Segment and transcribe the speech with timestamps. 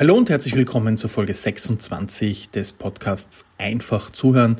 [0.00, 4.56] Hallo und herzlich willkommen zur Folge 26 des Podcasts Einfach zuhören.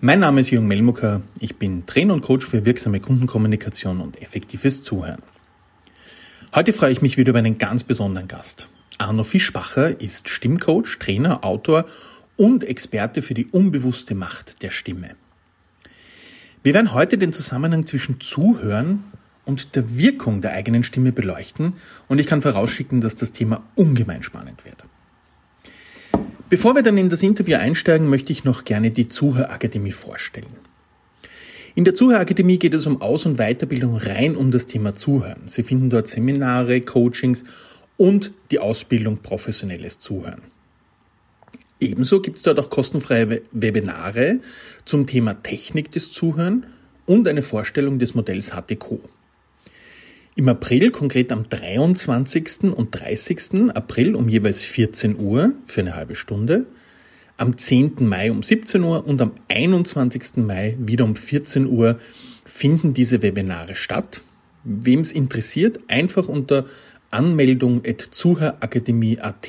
[0.00, 1.20] Mein Name ist Jürgen Melmucker.
[1.38, 5.20] Ich bin Trainer und Coach für wirksame Kundenkommunikation und effektives Zuhören.
[6.54, 8.68] Heute freue ich mich wieder über einen ganz besonderen Gast.
[8.96, 11.84] Arno Fischbacher ist Stimmcoach, Trainer, Autor
[12.38, 15.10] und Experte für die unbewusste Macht der Stimme.
[16.62, 19.04] Wir werden heute den Zusammenhang zwischen Zuhören
[19.44, 21.74] und der Wirkung der eigenen Stimme beleuchten
[22.08, 24.84] und ich kann vorausschicken, dass das Thema ungemein spannend wird.
[26.48, 30.56] Bevor wir dann in das Interview einsteigen, möchte ich noch gerne die Zuhörakademie vorstellen.
[31.76, 35.42] In der Zuhörakademie geht es um Aus- und Weiterbildung rein um das Thema Zuhören.
[35.46, 37.44] Sie finden dort Seminare, Coachings
[37.96, 40.42] und die Ausbildung professionelles Zuhören.
[41.78, 44.40] Ebenso gibt es dort auch kostenfreie Webinare
[44.84, 46.66] zum Thema Technik des Zuhören
[47.06, 48.98] und eine Vorstellung des Modells HTQ.
[50.40, 52.72] Im April, konkret am 23.
[52.74, 53.74] und 30.
[53.74, 56.64] April um jeweils 14 Uhr für eine halbe Stunde,
[57.36, 57.96] am 10.
[58.08, 60.38] Mai um 17 Uhr und am 21.
[60.38, 62.00] Mai wieder um 14 Uhr
[62.46, 64.22] finden diese Webinare statt.
[64.64, 66.64] Wem es interessiert, einfach unter
[67.10, 69.48] Anmeldung at zuhörakademie.at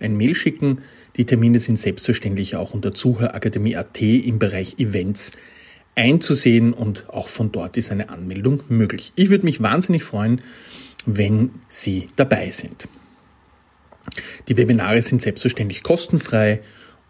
[0.00, 0.80] ein Mail schicken.
[1.16, 5.32] Die Termine sind selbstverständlich auch unter zuhörakademie.at im Bereich Events
[5.94, 9.12] einzusehen und auch von dort ist eine Anmeldung möglich.
[9.16, 10.40] Ich würde mich wahnsinnig freuen,
[11.06, 12.88] wenn Sie dabei sind.
[14.48, 16.62] Die Webinare sind selbstverständlich kostenfrei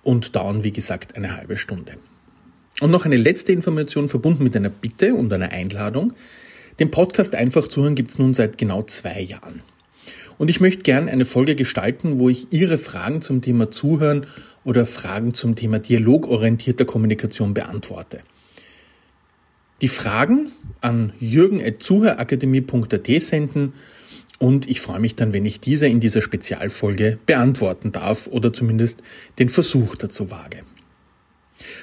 [0.03, 1.97] und dauern, wie gesagt, eine halbe Stunde.
[2.81, 6.15] Und noch eine letzte Information verbunden mit einer Bitte und einer Einladung.
[6.79, 9.63] Den Podcast Einfach zuhören gibt es nun seit genau zwei Jahren.
[10.39, 14.27] Und ich möchte gern eine Folge gestalten, wo ich Ihre Fragen zum Thema Zuhören
[14.65, 18.21] oder Fragen zum Thema dialogorientierter Kommunikation beantworte.
[19.81, 23.75] Die Fragen an jürgen.zuhörakademie.at senden
[24.39, 29.03] und ich freue mich dann, wenn ich diese in dieser Spezialfolge beantworten darf oder zumindest
[29.39, 30.63] den Versuch dazu wage.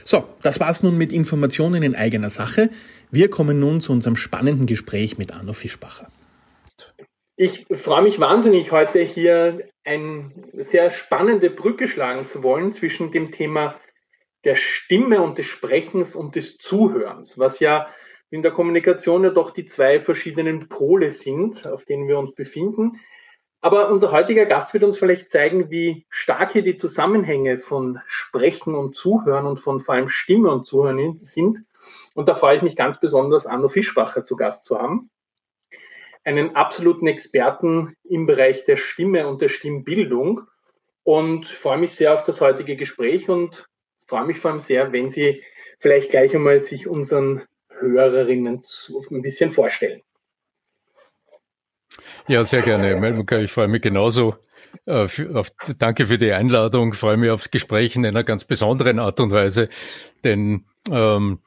[0.04, 2.70] So, das war's nun mit Informationen in eigener Sache.
[3.11, 6.08] Wir kommen nun zu unserem spannenden Gespräch mit Arno Fischbacher.
[7.36, 13.32] Ich freue mich wahnsinnig, heute hier eine sehr spannende Brücke schlagen zu wollen zwischen dem
[13.32, 13.76] Thema
[14.47, 17.87] der Stimme und des Sprechens und des Zuhörens, was ja
[18.30, 22.93] in der Kommunikation ja doch die zwei verschiedenen Pole sind, auf denen wir uns befinden.
[23.59, 28.73] Aber unser heutiger Gast wird uns vielleicht zeigen, wie stark hier die Zusammenhänge von Sprechen
[28.73, 31.59] und Zuhören und von vor allem Stimme und Zuhören sind.
[32.14, 35.09] Und da freue ich mich ganz besonders, Arno Fischbacher zu Gast zu haben.
[36.23, 40.43] Einen absoluten Experten im Bereich der Stimme und der Stimmbildung.
[41.03, 43.67] Und freue mich sehr auf das heutige Gespräch und
[44.08, 45.44] freue mich vor allem sehr, wenn Sie
[45.80, 48.64] vielleicht gleich einmal sich unseren Hörerinnen
[49.12, 50.02] ein bisschen vorstellen.
[52.28, 53.26] Ja, sehr gerne.
[53.42, 54.36] Ich freue mich genauso.
[54.86, 55.08] Äh,
[55.78, 56.94] danke für die Einladung.
[56.94, 59.70] Freue mich aufs Gespräch in einer ganz besonderen Art und Weise.
[60.24, 61.39] Denn ähm,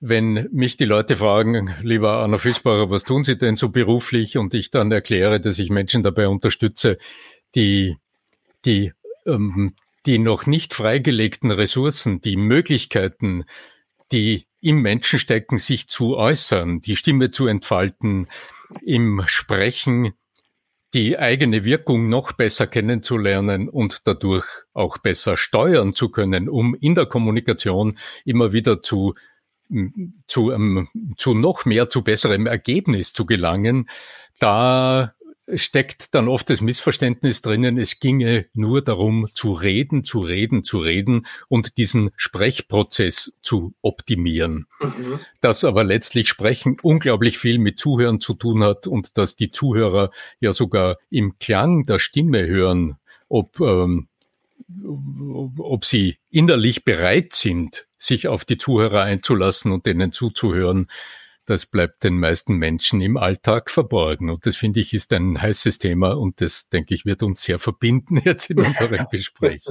[0.00, 4.38] wenn mich die Leute fragen, lieber Anna Fischbacher, was tun Sie denn so beruflich?
[4.38, 6.96] Und ich dann erkläre, dass ich Menschen dabei unterstütze,
[7.54, 7.98] die,
[8.64, 8.92] die
[9.26, 9.74] ähm,
[10.06, 13.44] die noch nicht freigelegten Ressourcen, die Möglichkeiten,
[14.10, 18.28] die im Menschen stecken, sich zu äußern, die Stimme zu entfalten,
[18.84, 20.12] im Sprechen
[20.94, 26.94] die eigene Wirkung noch besser kennenzulernen und dadurch auch besser steuern zu können, um in
[26.94, 29.14] der Kommunikation immer wieder zu
[30.26, 30.52] zu,
[31.16, 33.88] zu noch mehr, zu besserem Ergebnis zu gelangen,
[34.38, 35.14] da
[35.54, 40.78] steckt dann oft das Missverständnis drinnen, es ginge nur darum zu reden, zu reden, zu
[40.78, 44.66] reden und diesen Sprechprozess zu optimieren.
[44.80, 45.20] Mhm.
[45.40, 50.10] Dass aber letztlich Sprechen unglaublich viel mit Zuhören zu tun hat und dass die Zuhörer
[50.40, 52.96] ja sogar im Klang der Stimme hören,
[53.28, 54.08] ob, ähm,
[55.58, 60.88] ob sie innerlich bereit sind, sich auf die Zuhörer einzulassen und denen zuzuhören,
[61.46, 64.30] das bleibt den meisten Menschen im Alltag verborgen.
[64.30, 67.58] Und das finde ich ist ein heißes Thema und das, denke ich, wird uns sehr
[67.58, 69.64] verbinden jetzt in unserem Gespräch.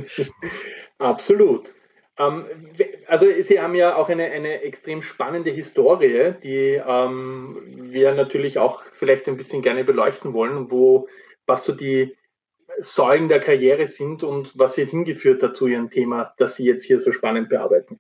[0.98, 1.74] Absolut.
[2.18, 2.46] Ähm,
[3.08, 8.84] also Sie haben ja auch eine, eine extrem spannende Historie, die ähm, wir natürlich auch
[8.94, 11.08] vielleicht ein bisschen gerne beleuchten wollen, wo
[11.48, 12.16] was so die
[12.80, 16.84] Säulen der Karriere sind und was Sie hingeführt hat zu Ihrem Thema, das Sie jetzt
[16.84, 18.00] hier so spannend bearbeiten.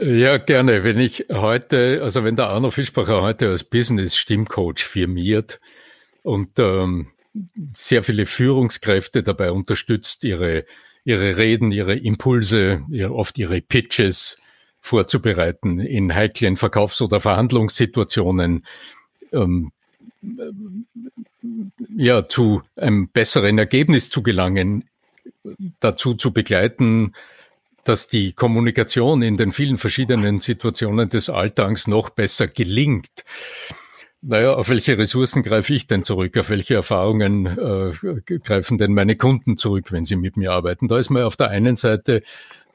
[0.00, 0.84] Ja, gerne.
[0.84, 5.60] Wenn ich heute, also wenn der Arno Fischbacher heute als Business-Stimmcoach firmiert
[6.22, 7.08] und ähm,
[7.74, 10.64] sehr viele Führungskräfte dabei unterstützt, ihre,
[11.04, 14.38] ihre Reden, ihre Impulse, oft ihre Pitches
[14.80, 18.66] vorzubereiten in heiklen Verkaufs- oder Verhandlungssituationen,
[19.32, 19.72] ähm,
[21.96, 24.88] ja, zu einem besseren Ergebnis zu gelangen,
[25.80, 27.12] dazu zu begleiten,
[27.84, 33.24] dass die Kommunikation in den vielen verschiedenen Situationen des Alltags noch besser gelingt.
[34.24, 36.36] Naja, auf welche Ressourcen greife ich denn zurück?
[36.38, 40.86] Auf welche Erfahrungen äh, greifen denn meine Kunden zurück, wenn sie mit mir arbeiten?
[40.86, 42.22] Da ist mir auf der einen Seite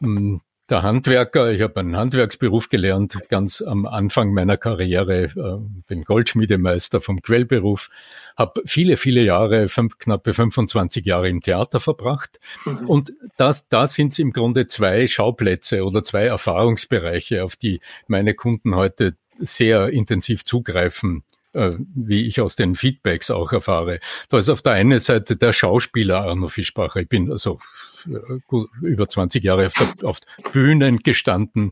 [0.02, 1.52] mh, hm, der Handwerker.
[1.52, 7.90] Ich habe einen Handwerksberuf gelernt, ganz am Anfang meiner Karriere, äh, bin Goldschmiedemeister vom Quellberuf,
[8.36, 12.40] habe viele, viele Jahre, fünf, knappe 25 Jahre im Theater verbracht.
[12.66, 12.90] Mhm.
[12.90, 18.34] Und das, da sind es im Grunde zwei Schauplätze oder zwei Erfahrungsbereiche, auf die meine
[18.34, 21.24] Kunden heute sehr intensiv zugreifen
[21.54, 24.00] wie ich aus den Feedbacks auch erfahre.
[24.30, 27.02] Da ist auf der einen Seite der Schauspieler Arno Fischbacher.
[27.02, 27.60] Ich bin also
[28.06, 30.20] äh, über 20 Jahre auf, der, auf
[30.52, 31.72] Bühnen gestanden,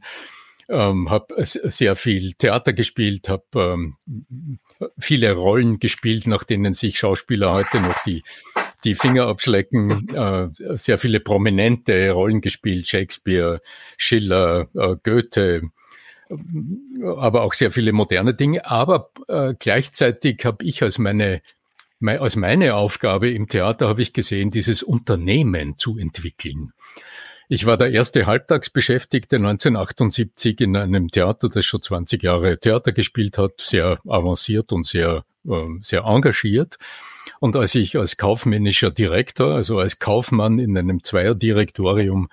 [0.68, 3.98] ähm, habe sehr viel Theater gespielt, habe ähm,
[4.98, 8.24] viele Rollen gespielt, nach denen sich Schauspieler heute noch die
[8.86, 10.48] die Finger abschlecken, äh,
[10.78, 13.60] sehr viele prominente Rollen gespielt, Shakespeare,
[13.98, 15.64] Schiller, äh, Goethe,
[16.30, 18.66] aber auch sehr viele moderne Dinge.
[18.66, 21.42] Aber äh, gleichzeitig habe ich als meine,
[22.00, 26.74] mein, als meine Aufgabe im Theater habe ich gesehen, dieses Unternehmen zu entwickeln.
[27.48, 33.38] Ich war der erste Halbtagsbeschäftigte 1978 in einem Theater, das schon 20 Jahre Theater gespielt
[33.38, 36.78] hat, sehr avanciert und sehr, äh, sehr engagiert.
[37.40, 42.30] Und als ich als kaufmännischer Direktor, also als Kaufmann in einem Zweierdirektorium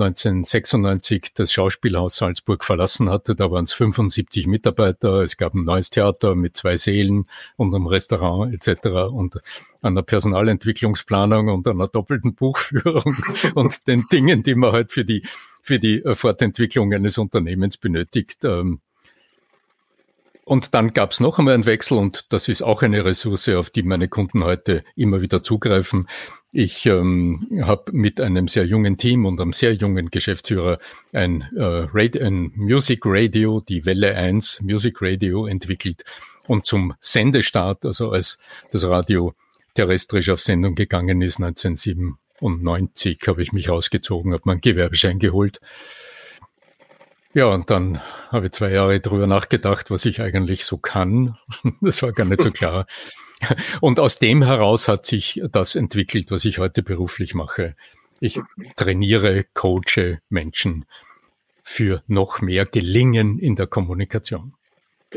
[0.00, 3.34] 1996 das Schauspielhaus Salzburg verlassen hatte.
[3.34, 5.20] Da waren es 75 Mitarbeiter.
[5.22, 7.26] Es gab ein neues Theater mit zwei Sälen
[7.56, 8.88] und einem Restaurant etc.
[9.12, 9.40] und
[9.82, 13.16] einer Personalentwicklungsplanung und einer doppelten Buchführung
[13.54, 15.22] und den Dingen, die man halt für die
[15.62, 18.44] für die Fortentwicklung eines Unternehmens benötigt.
[18.44, 18.80] Ähm,
[20.44, 23.70] und dann gab es noch einmal einen Wechsel und das ist auch eine Ressource, auf
[23.70, 26.08] die meine Kunden heute immer wieder zugreifen.
[26.52, 30.80] Ich ähm, habe mit einem sehr jungen Team und einem sehr jungen Geschäftsführer
[31.12, 36.02] ein, äh, Radio, ein Music Radio, die Welle 1 Music Radio entwickelt
[36.48, 38.38] und zum Sendestart, also als
[38.72, 39.34] das Radio
[39.74, 45.60] terrestrisch auf Sendung gegangen ist, 1997, habe ich mich ausgezogen, habe meinen Gewerbeschein geholt
[47.32, 48.00] ja, und dann
[48.30, 51.36] habe ich zwei Jahre drüber nachgedacht, was ich eigentlich so kann.
[51.80, 52.86] Das war gar nicht so klar.
[53.80, 57.74] Und aus dem heraus hat sich das entwickelt, was ich heute beruflich mache.
[58.20, 58.38] Ich
[58.76, 60.84] trainiere, coache Menschen
[61.62, 64.54] für noch mehr Gelingen in der Kommunikation.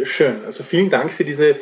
[0.03, 0.43] Schön.
[0.45, 1.57] Also vielen Dank für diese,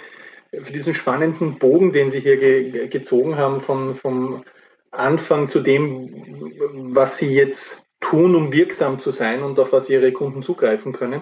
[0.52, 4.44] für diesen spannenden Bogen, den Sie hier ge gezogen haben, vom, vom
[4.92, 10.12] Anfang zu dem, was Sie jetzt tun, um wirksam zu sein und auf was ihre
[10.12, 11.22] Kunden zugreifen können.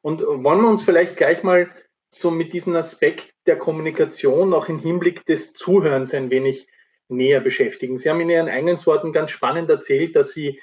[0.00, 1.70] Und wollen wir uns vielleicht gleich mal
[2.10, 6.68] so mit diesem Aspekt der Kommunikation auch im Hinblick des Zuhörens ein wenig
[7.08, 7.98] näher beschäftigen.
[7.98, 10.60] Sie haben in Ihren Eingangsworten ganz spannend erzählt, dass Sie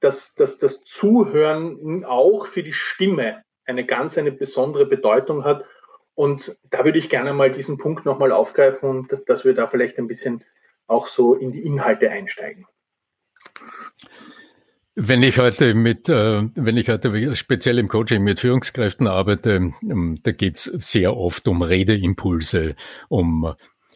[0.00, 5.64] dass, dass das Zuhören auch für die Stimme eine ganz eine besondere Bedeutung hat.
[6.14, 9.98] Und da würde ich gerne mal diesen Punkt nochmal aufgreifen und dass wir da vielleicht
[9.98, 10.44] ein bisschen
[10.86, 12.66] auch so in die Inhalte einsteigen.
[15.02, 20.18] Wenn ich heute mit, äh, wenn ich heute speziell im Coaching mit Führungskräften arbeite, ähm,
[20.22, 22.76] da geht's sehr oft um Redeimpulse,
[23.08, 23.54] um,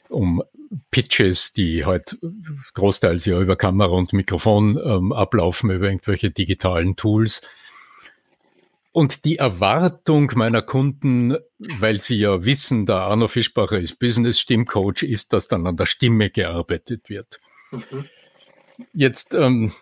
[0.09, 0.43] um
[0.91, 2.17] Pitches, die halt
[2.73, 7.43] großteils ja über Kamera und Mikrofon ähm, ablaufen, über irgendwelche digitalen Tools.
[8.93, 15.03] Und die Erwartung meiner Kunden, weil sie ja wissen, der Arno Fischbacher ist Business Stimmcoach,
[15.03, 17.41] ist, dass dann an der Stimme gearbeitet wird.
[17.73, 18.07] Mhm.
[18.95, 19.73] Jetzt ähm,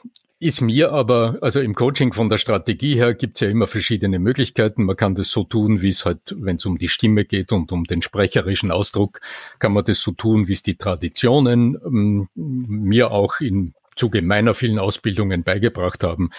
[0.42, 4.84] ist mir aber, also im Coaching von der Strategie her gibt's ja immer verschiedene Möglichkeiten.
[4.84, 7.70] Man kann das so tun, wie es halt, wenn es um die Stimme geht und
[7.72, 9.20] um den sprecherischen Ausdruck,
[9.58, 14.54] kann man das so tun, wie es die Traditionen ähm, mir auch in Zuge meiner
[14.54, 16.30] vielen Ausbildungen beigebracht haben.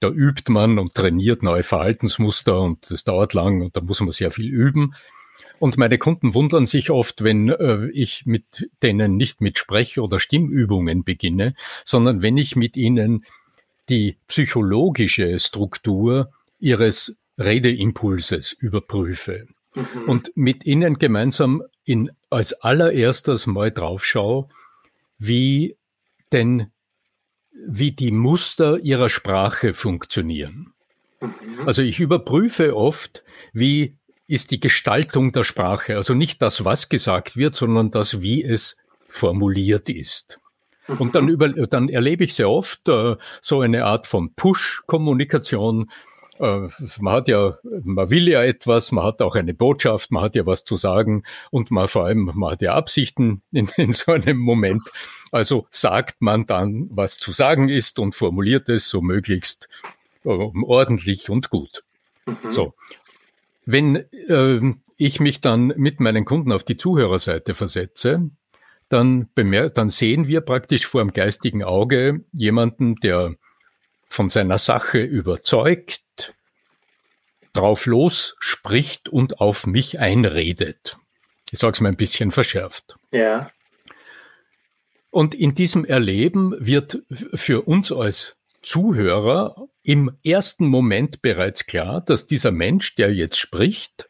[0.00, 4.10] Da übt man und trainiert neue Verhaltensmuster und das dauert lang und da muss man
[4.10, 4.94] sehr viel üben.
[5.62, 10.18] Und meine Kunden wundern sich oft, wenn äh, ich mit denen nicht mit Sprech- oder
[10.18, 11.54] Stimmübungen beginne,
[11.84, 13.24] sondern wenn ich mit ihnen
[13.92, 20.08] die psychologische Struktur ihres Redeimpulses überprüfe mhm.
[20.08, 24.48] und mit ihnen gemeinsam in, als allererstes mal draufschaue,
[25.18, 25.76] wie
[26.32, 26.68] denn,
[27.52, 30.72] wie die Muster ihrer Sprache funktionieren.
[31.20, 31.66] Mhm.
[31.66, 33.22] Also ich überprüfe oft,
[33.52, 38.42] wie ist die Gestaltung der Sprache, also nicht das, was gesagt wird, sondern das, wie
[38.42, 40.38] es formuliert ist.
[40.88, 45.90] Und dann, über, dann erlebe ich sehr oft äh, so eine Art von Push-Kommunikation.
[46.38, 46.68] äh,
[47.00, 50.44] man hat ja, man will ja etwas, man hat auch eine Botschaft, man hat ja
[50.44, 54.38] was zu sagen und man vor allem, man hat ja Absichten in, in so einem
[54.38, 54.82] Moment.
[55.30, 59.68] Also sagt man dann, was zu sagen ist und formuliert es so möglichst
[60.24, 61.84] äh, ordentlich und gut.
[62.26, 62.50] Mhm.
[62.50, 62.74] So.
[63.64, 63.96] Wenn
[64.28, 68.30] äh, ich mich dann mit meinen Kunden auf die Zuhörerseite versetze,
[68.92, 73.34] dann, dann sehen wir praktisch vor dem geistigen Auge jemanden, der
[74.08, 76.34] von seiner Sache überzeugt,
[77.52, 80.96] drauf los spricht und auf mich einredet.
[81.50, 82.96] Ich sage es mal ein bisschen verschärft.
[83.10, 83.50] Ja.
[85.10, 87.02] Und in diesem Erleben wird
[87.34, 94.08] für uns als Zuhörer im ersten Moment bereits klar, dass dieser Mensch, der jetzt spricht,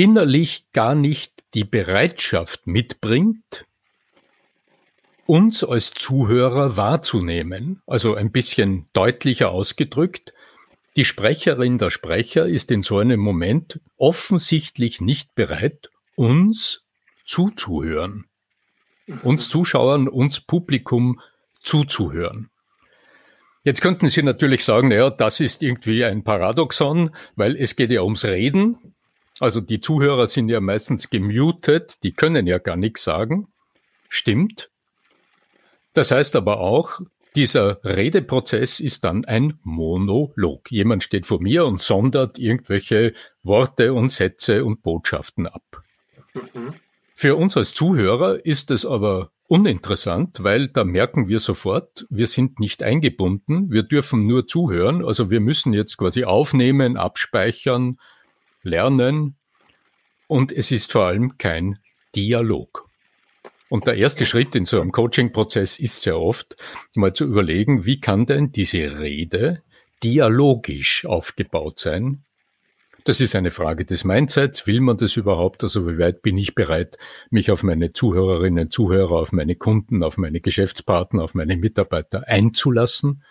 [0.00, 3.66] innerlich gar nicht die Bereitschaft mitbringt,
[5.26, 7.82] uns als Zuhörer wahrzunehmen.
[7.86, 10.32] Also ein bisschen deutlicher ausgedrückt,
[10.96, 16.82] die Sprecherin, der Sprecher ist in so einem Moment offensichtlich nicht bereit, uns
[17.26, 18.24] zuzuhören.
[19.22, 21.20] Uns Zuschauern, uns Publikum
[21.62, 22.48] zuzuhören.
[23.64, 28.00] Jetzt könnten Sie natürlich sagen, naja, das ist irgendwie ein Paradoxon, weil es geht ja
[28.00, 28.94] ums Reden.
[29.40, 33.48] Also die Zuhörer sind ja meistens gemutet, die können ja gar nichts sagen.
[34.08, 34.70] Stimmt.
[35.94, 37.00] Das heißt aber auch,
[37.34, 40.70] dieser Redeprozess ist dann ein Monolog.
[40.70, 45.82] Jemand steht vor mir und sondert irgendwelche Worte und Sätze und Botschaften ab.
[46.34, 46.74] Mhm.
[47.14, 52.60] Für uns als Zuhörer ist es aber uninteressant, weil da merken wir sofort, wir sind
[52.60, 57.98] nicht eingebunden, wir dürfen nur zuhören, also wir müssen jetzt quasi aufnehmen, abspeichern,
[58.62, 59.36] lernen
[60.26, 61.78] und es ist vor allem kein
[62.14, 62.88] Dialog.
[63.68, 66.56] Und der erste Schritt in so einem Coaching-Prozess ist sehr oft,
[66.96, 69.62] mal zu überlegen, wie kann denn diese Rede
[70.02, 72.24] dialogisch aufgebaut sein?
[73.04, 74.66] Das ist eine Frage des Mindsets.
[74.66, 75.62] Will man das überhaupt?
[75.62, 76.98] Also wie weit bin ich bereit,
[77.30, 83.22] mich auf meine Zuhörerinnen, Zuhörer, auf meine Kunden, auf meine Geschäftspartner, auf meine Mitarbeiter einzulassen?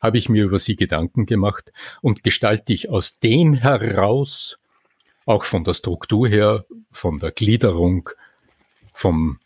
[0.00, 4.56] Habe ich mir über sie Gedanken gemacht und gestalte ich aus dem heraus,
[5.26, 8.10] auch von der Struktur her, von der Gliederung,
[8.92, 9.38] vom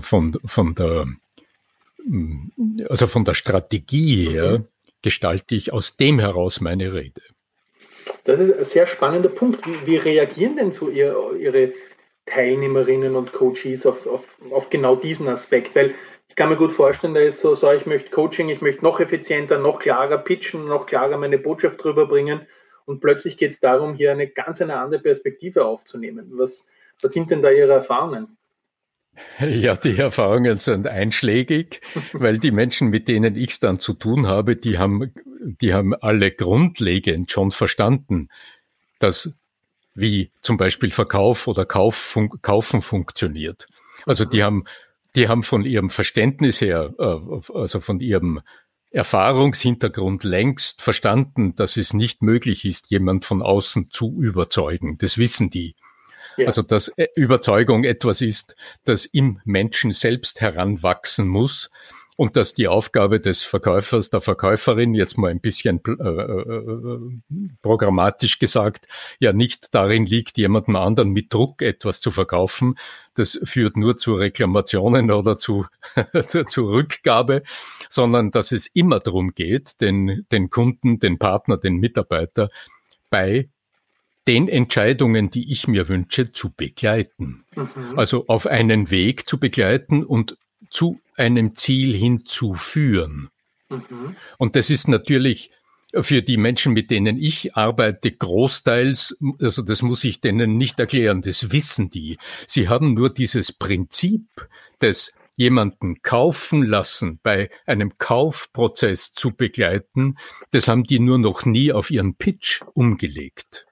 [0.00, 1.06] von, von der,
[2.88, 4.68] also von der Strategie her, mhm.
[5.02, 7.22] gestalte ich aus dem heraus meine Rede.
[8.24, 9.66] Das ist ein sehr spannender Punkt.
[9.66, 11.72] Wie, wie reagieren denn so ihr, Ihre
[12.26, 15.74] Teilnehmerinnen und Coaches auf, auf, auf genau diesen Aspekt?
[15.74, 15.94] Weil
[16.28, 19.00] ich kann mir gut vorstellen, da ist so, so, ich möchte Coaching, ich möchte noch
[19.00, 22.46] effizienter, noch klarer pitchen, noch klarer meine Botschaft drüber bringen.
[22.86, 26.30] Und plötzlich geht es darum, hier eine ganz eine andere Perspektive aufzunehmen.
[26.32, 26.66] Was,
[27.02, 28.36] was sind denn da Ihre Erfahrungen?
[29.38, 31.80] Ja, die Erfahrungen sind einschlägig,
[32.12, 35.14] weil die Menschen, mit denen ich es dann zu tun habe, die haben,
[35.60, 38.28] die haben alle grundlegend schon verstanden,
[38.98, 39.30] dass
[39.94, 43.68] wie zum Beispiel Verkauf oder Kauf, fun Kaufen funktioniert.
[44.06, 44.64] Also die haben,
[45.14, 48.40] die haben von ihrem Verständnis her, äh, also von ihrem
[48.94, 54.96] Erfahrungshintergrund längst verstanden, dass es nicht möglich ist, jemand von außen zu überzeugen.
[54.98, 55.74] Das wissen die.
[56.36, 56.46] Ja.
[56.46, 61.70] Also dass äh, Überzeugung etwas ist, das im Menschen selbst heranwachsen muss
[62.16, 66.98] und dass die Aufgabe des Verkäufers, der Verkäuferin, jetzt mal ein bisschen äh, äh,
[67.60, 68.86] programmatisch gesagt,
[69.18, 72.76] ja nicht darin liegt, jemandem anderen mit Druck etwas zu verkaufen.
[73.14, 75.66] Das führt nur zu Reklamationen oder zu,
[76.24, 77.42] zu Rückgabe,
[77.88, 82.48] sondern dass es immer darum geht, den, den Kunden, den Partner, den Mitarbeiter
[83.10, 83.48] bei
[84.26, 87.44] den Entscheidungen, die ich mir wünsche, zu begleiten.
[87.54, 87.98] Mhm.
[87.98, 90.38] Also auf einen Weg zu begleiten und
[90.74, 93.30] zu einem Ziel hinzuführen.
[93.70, 94.16] Mhm.
[94.38, 95.50] Und das ist natürlich
[96.00, 101.22] für die Menschen, mit denen ich arbeite, großteils, also das muss ich denen nicht erklären,
[101.22, 102.18] das wissen die.
[102.48, 104.26] Sie haben nur dieses Prinzip
[104.82, 110.16] des jemanden kaufen lassen, bei einem Kaufprozess zu begleiten,
[110.50, 113.66] das haben die nur noch nie auf ihren Pitch umgelegt.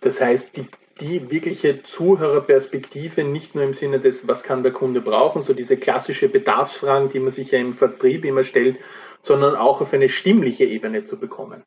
[0.00, 0.66] Das heißt, die,
[1.00, 5.76] die wirkliche Zuhörerperspektive nicht nur im Sinne des, was kann der Kunde brauchen, so diese
[5.76, 8.78] klassische Bedarfsfragen, die man sich ja im Vertrieb immer stellt,
[9.22, 11.62] sondern auch auf eine stimmliche Ebene zu bekommen.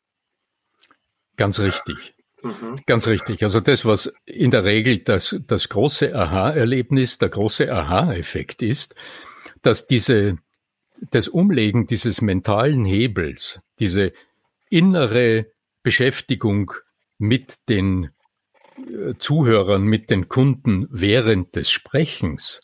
[1.36, 2.14] Ganz richtig.
[2.42, 2.76] Mhm.
[2.86, 3.42] Ganz richtig.
[3.42, 8.94] Also das, was in der Regel das, das große Aha-Erlebnis, der große Aha-Effekt ist,
[9.62, 10.36] dass diese,
[11.10, 14.12] das Umlegen dieses mentalen Hebels, diese
[14.70, 15.46] innere
[15.82, 16.72] Beschäftigung
[17.18, 18.10] mit den
[19.18, 22.62] Zuhörern, mit den Kunden während des Sprechens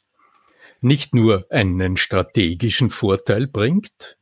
[0.80, 4.16] nicht nur einen strategischen Vorteil bringt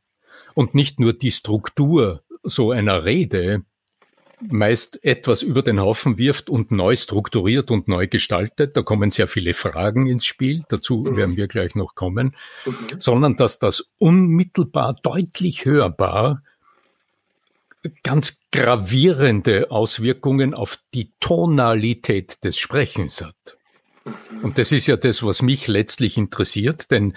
[0.55, 3.63] und nicht nur die Struktur so einer Rede
[4.39, 8.77] meist etwas über den Haufen wirft und neu strukturiert und neu gestaltet.
[8.77, 11.17] Da kommen sehr viele Fragen ins Spiel, dazu mhm.
[11.17, 12.99] werden wir gleich noch kommen, mhm.
[12.99, 16.43] sondern dass das unmittelbar deutlich hörbar
[18.03, 23.57] ganz gravierende Auswirkungen auf die Tonalität des Sprechens hat.
[24.05, 24.43] Mhm.
[24.43, 27.13] Und das ist ja das, was mich letztlich interessiert, denn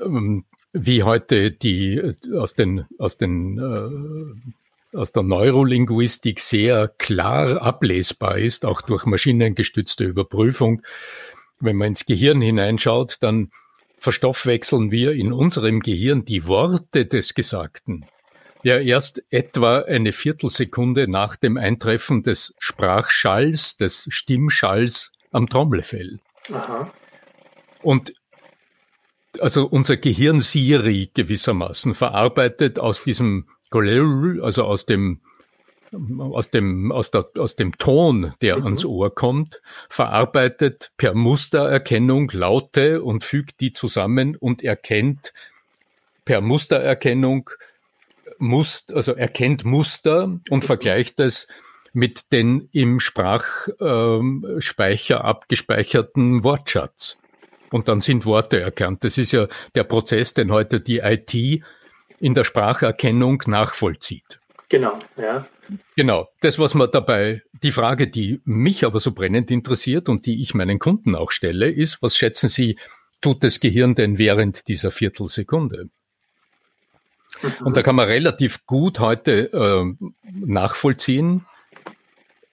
[0.00, 8.38] ähm, wie heute die aus den aus den äh, aus der Neurolinguistik sehr klar ablesbar
[8.38, 10.82] ist, auch durch maschinengestützte Überprüfung.
[11.60, 13.50] Wenn man ins Gehirn hineinschaut, dann
[13.98, 18.04] verstoffwechseln wir in unserem Gehirn die Worte des Gesagten.
[18.62, 26.20] Ja, erst etwa eine Viertelsekunde nach dem Eintreffen des Sprachschalls, des Stimmschalls am Trommelfell.
[26.52, 26.92] Aha.
[27.82, 28.14] Und
[29.40, 35.22] also unser Gehirn Siri gewissermaßen verarbeitet aus diesem also aus dem
[36.18, 38.64] aus dem, aus, der, aus dem Ton, der mhm.
[38.64, 45.32] ans Ohr kommt, verarbeitet per Mustererkennung Laute und fügt die zusammen und erkennt
[46.24, 47.50] per Mustererkennung
[48.38, 51.46] Must, also erkennt Muster und vergleicht es
[51.92, 57.18] mit den im Sprachspeicher ähm, abgespeicherten Wortschatz.
[57.70, 59.04] Und dann sind Worte erkannt.
[59.04, 61.34] Das ist ja der Prozess, den heute die IT
[62.20, 64.40] in der Spracherkennung nachvollzieht.
[64.68, 65.46] Genau, ja.
[65.96, 66.28] Genau.
[66.40, 70.54] Das, was man dabei, die Frage, die mich aber so brennend interessiert und die ich
[70.54, 72.78] meinen Kunden auch stelle, ist, was schätzen Sie,
[73.20, 75.88] tut das Gehirn denn während dieser Viertelsekunde?
[77.40, 77.66] Mhm.
[77.66, 81.46] Und da kann man relativ gut heute äh, nachvollziehen,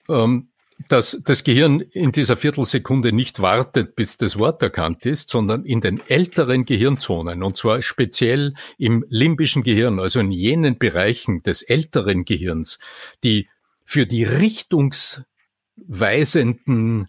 [0.08, 0.48] ähm,
[0.88, 5.80] dass das Gehirn in dieser Viertelsekunde nicht wartet, bis das Wort erkannt ist, sondern in
[5.80, 12.24] den älteren Gehirnzonen, und zwar speziell im limbischen Gehirn, also in jenen Bereichen des älteren
[12.24, 12.78] Gehirns,
[13.22, 13.48] die
[13.84, 17.08] für die richtungsweisenden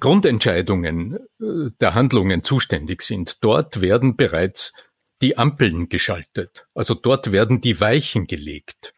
[0.00, 3.44] Grundentscheidungen äh, der Handlungen zuständig sind.
[3.44, 4.72] Dort werden bereits
[5.22, 6.66] die Ampeln geschaltet.
[6.74, 8.94] Also dort werden die Weichen gelegt.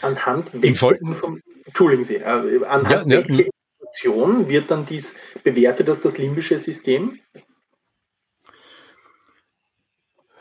[0.00, 0.96] Anhand welcher,
[1.64, 7.20] Entschuldigen Sie, äh, anhand ja, welcher Information wird dann dies bewertet als das limbische System?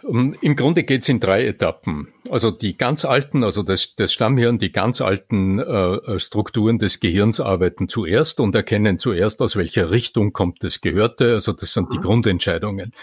[0.04, 2.08] Im Grunde geht es in drei Etappen.
[2.30, 7.40] Also die ganz alten, also das, das Stammhirn, die ganz alten äh, Strukturen des Gehirns
[7.40, 11.34] arbeiten zuerst und erkennen zuerst, aus welcher Richtung kommt das Gehörte.
[11.34, 12.02] Also das sind die mhm.
[12.02, 12.94] Grundentscheidungen.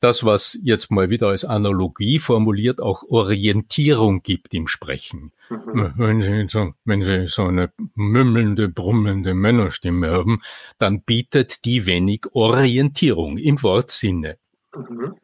[0.00, 5.32] Das, was jetzt mal wieder als Analogie formuliert, auch Orientierung gibt im Sprechen.
[5.48, 5.94] Mhm.
[5.96, 10.42] Wenn, Sie so, wenn Sie so eine mümmelnde, brummende Männerstimme haben,
[10.78, 14.36] dann bietet die wenig Orientierung im Wortsinne.
[14.74, 15.14] Mhm.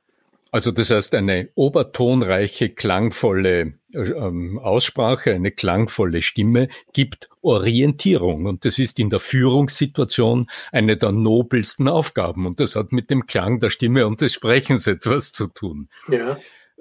[0.51, 8.47] Also das heißt eine obertonreiche, klangvolle ähm, Aussprache, eine klangvolle Stimme gibt Orientierung.
[8.47, 12.47] Und das ist in der Führungssituation eine der nobelsten Aufgaben.
[12.47, 15.89] Und das hat mit dem Klang der Stimme und des Sprechens etwas zu tun.
[16.09, 16.39] Ja.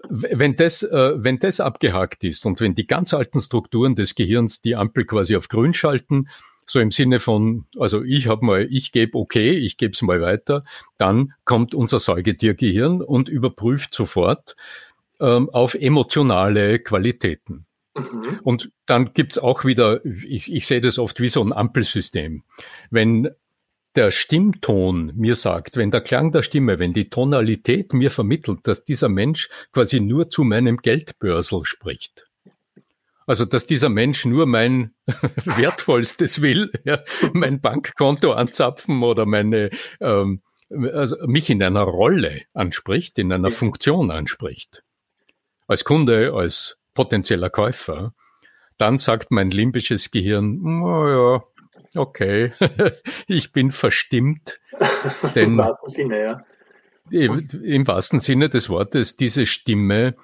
[0.09, 4.61] Wenn das, äh, wenn das abgehakt ist und wenn die ganz alten Strukturen des Gehirns
[4.61, 6.27] die Ampel quasi auf grün schalten,
[6.69, 10.21] so im Sinne von, also ich habe mal, ich gebe okay, ich gebe es mal
[10.21, 10.63] weiter,
[10.97, 14.55] dann kommt unser Säugetiergehirn und überprüft sofort
[15.19, 17.65] ähm, auf emotionale Qualitäten.
[17.95, 18.39] Mhm.
[18.43, 22.43] Und dann gibt's auch wieder, ich, ich sehe das oft wie so ein Ampelsystem.
[22.91, 23.29] Wenn
[23.95, 28.83] der Stimmton mir sagt, wenn der Klang der Stimme, wenn die Tonalität mir vermittelt, dass
[28.83, 32.26] dieser Mensch quasi nur zu meinem Geldbörsel spricht,
[33.27, 34.95] also, dass dieser Mensch nur mein
[35.45, 43.19] Wertvollstes will, ja, mein Bankkonto anzapfen oder meine, ähm, also mich in einer Rolle anspricht,
[43.19, 44.83] in einer Funktion anspricht.
[45.67, 48.13] Als Kunde, als potenzieller Käufer,
[48.77, 52.53] dann sagt mein limbisches Gehirn, oh ja, okay,
[53.27, 54.61] ich bin verstimmt.
[55.35, 56.45] Denn Im wahrsten Sinne, ja.
[57.11, 60.15] Im wahrsten Sinne des Wortes, diese Stimme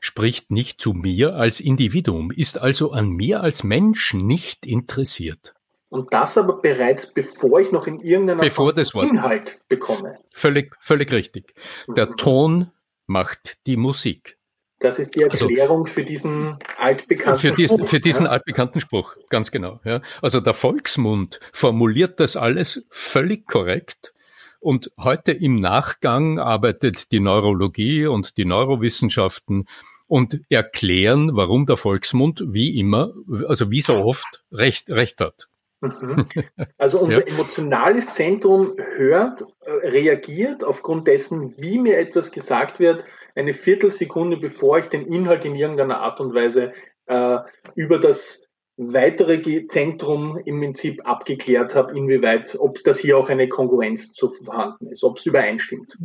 [0.00, 5.54] spricht nicht zu mir als Individuum, ist also an mir als Mensch nicht interessiert.
[5.90, 9.10] Und das aber bereits bevor ich noch in irgendeiner bevor das Wort.
[9.10, 10.18] Inhalt bekomme.
[10.32, 11.54] Völlig, völlig richtig.
[11.88, 12.16] Der mhm.
[12.16, 12.70] Ton
[13.06, 14.36] macht die Musik.
[14.80, 17.88] Das ist die also Erklärung also, für diesen altbekannten für dies, Spruch.
[17.88, 18.32] Für diesen ja?
[18.32, 19.80] altbekannten Spruch, ganz genau.
[19.84, 20.02] Ja.
[20.22, 24.12] Also der Volksmund formuliert das alles völlig korrekt
[24.60, 29.66] und heute im Nachgang arbeitet die Neurologie und die Neurowissenschaften
[30.06, 33.12] und erklären, warum der Volksmund wie immer,
[33.46, 35.48] also wie so oft, recht, recht hat.
[35.80, 36.26] Mhm.
[36.78, 37.34] Also unser ja.
[37.34, 44.78] emotionales Zentrum hört, äh, reagiert aufgrund dessen, wie mir etwas gesagt wird, eine Viertelsekunde, bevor
[44.78, 46.72] ich den Inhalt in irgendeiner Art und Weise
[47.06, 47.38] äh,
[47.76, 48.47] über das
[48.78, 54.86] weitere Zentrum im Prinzip abgeklärt habe, inwieweit, ob das hier auch eine Kongruenz zu vorhanden
[54.86, 55.98] ist, ob es übereinstimmt.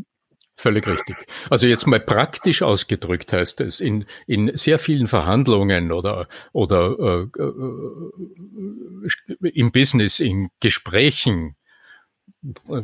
[0.55, 1.15] Völlig richtig.
[1.49, 7.27] Also jetzt mal praktisch ausgedrückt heißt es, in, in sehr vielen Verhandlungen oder, oder äh,
[7.41, 11.55] äh, im Business, in Gesprächen,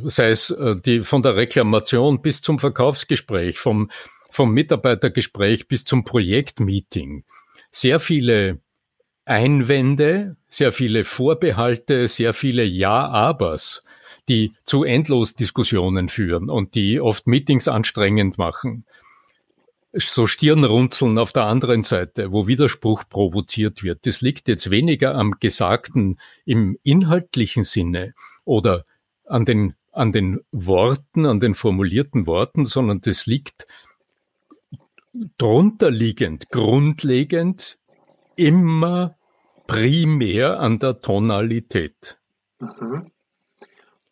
[0.04, 3.92] sei es äh, die, von der Reklamation bis zum Verkaufsgespräch, vom,
[4.32, 7.24] vom Mitarbeitergespräch bis zum Projektmeeting,
[7.72, 8.62] sehr viele
[9.30, 13.84] Einwände, sehr viele Vorbehalte, sehr viele Ja-Abers
[14.30, 18.86] die zu Endlosdiskussionen führen und die oft Meetings anstrengend machen.
[19.92, 24.06] So Stirnrunzeln auf der anderen Seite, wo Widerspruch provoziert wird.
[24.06, 28.14] Das liegt jetzt weniger am Gesagten im inhaltlichen Sinne
[28.46, 28.86] oder
[29.26, 33.66] an den, an den Worten, an den formulierten Worten, sondern das liegt
[35.40, 37.80] drunterliegend, grundlegend
[38.36, 39.16] immer
[39.70, 42.18] primär an der Tonalität.
[42.60, 43.12] Mhm.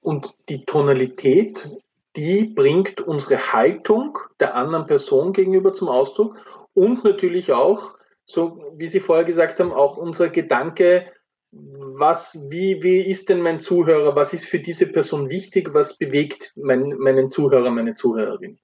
[0.02, 1.70] Und die Tonalität,
[2.16, 6.38] die bringt unsere Haltung der anderen Person gegenüber zum Ausdruck
[6.74, 11.08] und natürlich auch, so wie Sie vorher gesagt haben, auch unser Gedanke,
[11.52, 16.54] was, wie, wie ist denn mein Zuhörer, was ist für diese Person wichtig, was bewegt
[16.56, 18.60] mein, meinen Zuhörer, meine Zuhörerin?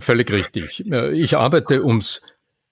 [0.00, 0.84] Völlig richtig.
[1.12, 2.20] Ich arbeite ums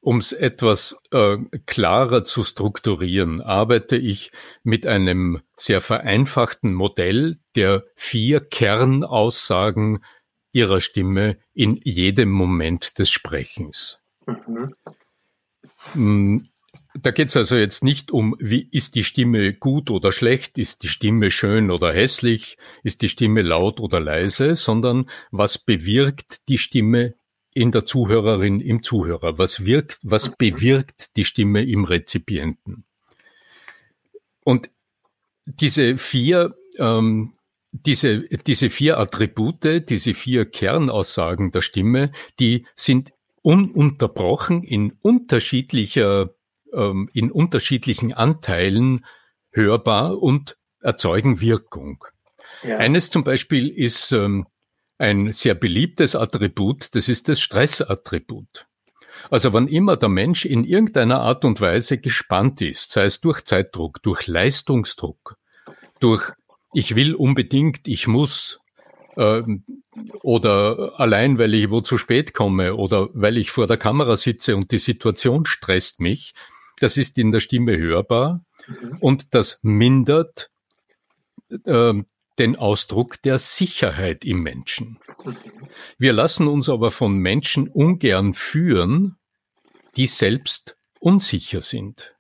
[0.07, 4.31] um es etwas äh, klarer zu strukturieren, arbeite ich
[4.63, 10.05] mit einem sehr vereinfachten Modell der vier Kernaussagen
[10.53, 13.99] ihrer Stimme in jedem Moment des Sprechens.
[14.27, 14.77] Mhm.
[15.95, 16.39] Mm,
[16.95, 20.85] da geht es also jetzt nicht um, wie ist die Stimme gut oder schlecht, ist
[20.85, 26.59] die Stimme schön oder hässlich, ist die Stimme laut oder leise, sondern was bewirkt die
[26.59, 27.15] Stimme
[27.57, 29.39] in der Zuhörerin, im Zuhörer?
[29.39, 32.85] Was wirkt, was bewirkt die Stimme im Rezipienten?
[34.45, 34.71] Und
[35.47, 37.33] diese vier, ähm,
[37.73, 46.35] diese, diese vier Attribute, diese vier Kernaussagen der Stimme, die sind ununterbrochen in unterschiedlicher,
[46.75, 49.07] ähm, in unterschiedlichen Anteilen
[49.51, 52.05] hörbar und erzeugen Wirkung.
[52.63, 52.77] Ja.
[52.77, 54.47] Eines zum Beispiel ist ähm,
[54.99, 58.67] ein sehr beliebtes Attribut, das ist das Stressattribut.
[59.31, 63.45] Also wann immer der Mensch in irgendeiner Art und Weise gespannt ist, sei es durch
[63.45, 65.37] Zeitdruck, durch Leistungsdruck,
[66.01, 66.33] durch
[66.73, 68.61] ich will unbedingt, ich muss,
[69.17, 69.43] äh,
[70.23, 74.57] oder allein weil ich wo zu spät komme oder weil ich vor der Kamera sitze
[74.57, 76.35] und die Situation stresst mich,
[76.81, 78.99] das ist in der Stimme hörbar mhm.
[79.01, 80.51] und das mindert
[81.65, 81.95] äh,
[82.39, 84.99] den Ausdruck der Sicherheit im Menschen.
[85.99, 89.17] Wir lassen uns aber von Menschen ungern führen,
[89.97, 92.15] die selbst unsicher sind.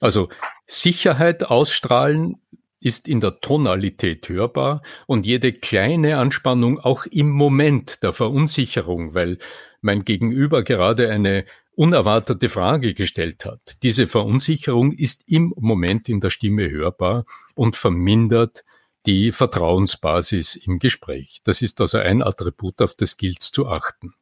[0.00, 0.28] Also
[0.66, 2.40] Sicherheit ausstrahlen
[2.80, 9.38] ist in der Tonalität hörbar und jede kleine Anspannung auch im Moment der Verunsicherung, weil
[9.82, 11.44] mein Gegenüber gerade eine
[11.76, 13.82] unerwartete Frage gestellt hat.
[13.82, 18.64] Diese Verunsicherung ist im Moment in der Stimme hörbar und vermindert
[19.06, 21.40] die Vertrauensbasis im Gespräch.
[21.44, 24.14] Das ist also ein Attribut, auf das gilt zu achten.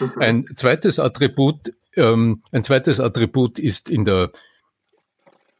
[0.00, 0.12] Mhm.
[0.18, 4.32] Ein zweites Attribut, ähm, ein zweites Attribut ist in der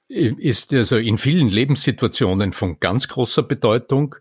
[0.09, 4.14] ist also in vielen Lebenssituationen von ganz großer Bedeutung.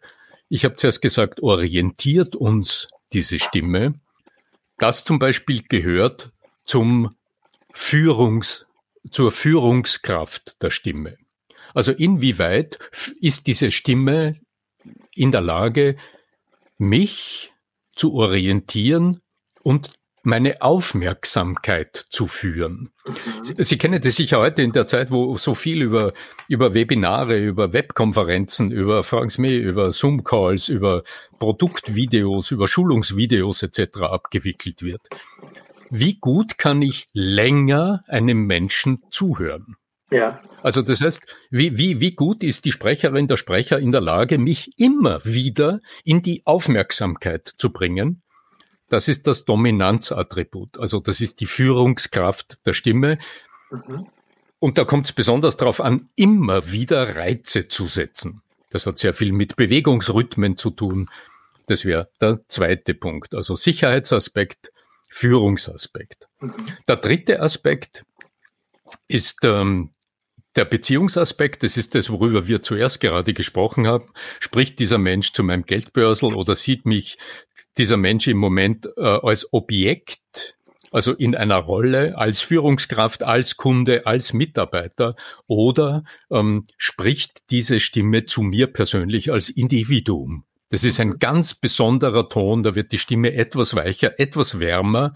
[0.49, 3.93] Ich habe zuerst gesagt, orientiert uns diese Stimme.
[4.79, 6.31] Das zum Beispiel gehört
[6.65, 7.11] zum
[7.73, 8.67] Führungs,
[9.11, 11.17] zur Führungskraft der Stimme.
[11.73, 12.79] Also inwieweit
[13.19, 14.39] ist diese Stimme
[15.13, 15.97] in der Lage,
[16.77, 17.51] mich
[17.95, 19.21] zu orientieren
[19.61, 22.91] und meine Aufmerksamkeit zu führen.
[23.41, 26.13] Sie, Sie, kennen das sicher heute in der Zeit, wo so viel über,
[26.47, 31.03] über Webinare, über Webkonferenzen, über Frags Me, über Zoom-Calls, über
[31.37, 33.99] Produktvideos, über Schulungsvideos etc.
[34.01, 35.07] abgewickelt wird
[35.89, 39.77] wie gut kann ich länger einem Menschen zuhören?
[40.11, 40.41] Ja.
[40.61, 44.37] Also das heißt, wie, wie, wie gut ist die Sprecherin, der Sprecher in der Lage,
[44.37, 48.21] mich immer wieder in die Aufmerksamkeit zu bringen?
[48.89, 50.77] Das ist das Dominanzattribut.
[50.77, 53.17] Also das ist die Führungskraft der Stimme.
[53.71, 54.07] Mhm.
[54.59, 58.41] Und da kommt es besonders darauf an, immer wieder Reize zu setzen.
[58.69, 61.09] Das hat sehr viel mit Bewegungsrhythmen zu tun.
[61.67, 63.33] Das wäre der zweite Punkt.
[63.33, 64.71] Also Sicherheitsaspekt,
[65.15, 66.27] Führungsaspekt.
[66.89, 68.03] Der dritte Aspekt
[69.07, 69.91] ist ähm,
[70.57, 74.09] der Beziehungsaspekt, das ist das, worüber wir zuerst gerade gesprochen haben.
[74.41, 77.17] Spricht dieser Mensch zu meinem Geldbörsel oder sieht mich
[77.77, 80.57] dieser Mensch im Moment äh, als Objekt,
[80.91, 85.15] also in einer Rolle als Führungskraft, als Kunde, als Mitarbeiter,
[85.47, 90.43] oder ähm, spricht diese Stimme zu mir persönlich als Individuum?
[90.69, 95.13] Das ist ein ganz besonderer Ton, da wird die Stimme etwas weicher, etwas wärmer.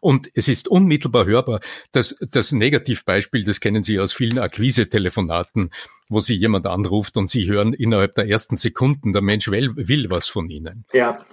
[0.00, 1.60] Und es ist unmittelbar hörbar.
[1.92, 5.70] Das, das Negativbeispiel, das kennen Sie aus vielen Akquise-Telefonaten,
[6.10, 10.10] wo Sie jemand anruft und Sie hören innerhalb der ersten Sekunden, der Mensch will, will
[10.10, 10.84] was von Ihnen.
[10.92, 11.24] Ja.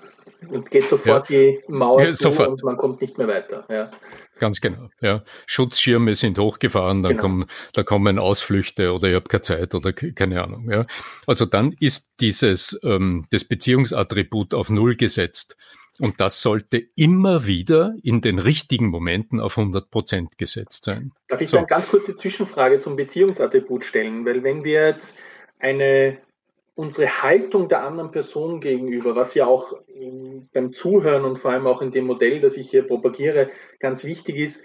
[0.48, 1.40] Und geht sofort ja.
[1.40, 2.50] die Mauer ja, sofort.
[2.50, 3.64] und man kommt nicht mehr weiter.
[3.70, 3.92] Ja.
[4.40, 4.90] Ganz genau.
[5.00, 5.24] Ja.
[5.46, 7.22] Schutzschirme sind hochgefahren, dann, genau.
[7.22, 10.70] kommen, da kommen Ausflüchte oder ich habe keine Zeit oder keine Ahnung.
[10.72, 10.88] Ja.
[11.28, 15.58] Also dann ist dieses ähm, das Beziehungsattribut auf Null gesetzt.
[16.00, 21.12] Und das sollte immer wieder in den richtigen Momenten auf 100 Prozent gesetzt sein.
[21.28, 21.58] Darf ich so.
[21.58, 24.26] eine ganz kurze Zwischenfrage zum Beziehungsattribut stellen?
[24.26, 25.16] Weil wenn wir jetzt
[25.60, 26.18] eine
[26.82, 29.74] unsere Haltung der anderen Person gegenüber, was ja auch
[30.52, 34.38] beim Zuhören und vor allem auch in dem Modell, das ich hier propagiere, ganz wichtig
[34.38, 34.64] ist,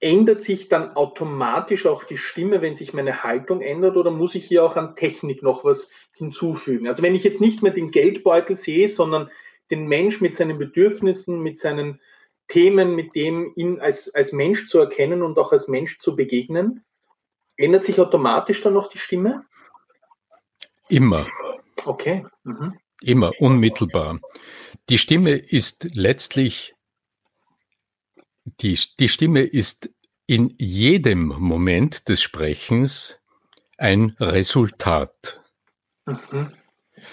[0.00, 4.44] ändert sich dann automatisch auch die Stimme, wenn sich meine Haltung ändert oder muss ich
[4.44, 6.86] hier auch an Technik noch was hinzufügen?
[6.86, 9.30] Also wenn ich jetzt nicht mehr den Geldbeutel sehe, sondern
[9.70, 12.00] den Mensch mit seinen Bedürfnissen, mit seinen
[12.48, 16.84] Themen, mit dem ihn als, als Mensch zu erkennen und auch als Mensch zu begegnen,
[17.56, 19.46] ändert sich automatisch dann noch die Stimme?
[20.90, 21.26] Immer.
[21.84, 22.26] Okay.
[22.44, 22.78] Mhm.
[23.02, 24.20] Immer, unmittelbar.
[24.88, 26.74] Die Stimme ist letztlich,
[28.44, 29.90] die, die Stimme ist
[30.26, 33.22] in jedem Moment des Sprechens
[33.78, 35.40] ein Resultat.
[36.06, 36.52] Mhm.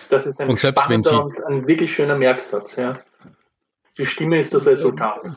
[0.09, 2.75] Das ist ein und selbst wenn Sie, ein wirklich schöner Merksatz.
[2.75, 3.01] Ja.
[3.97, 5.35] Die Stimme ist das Resultat.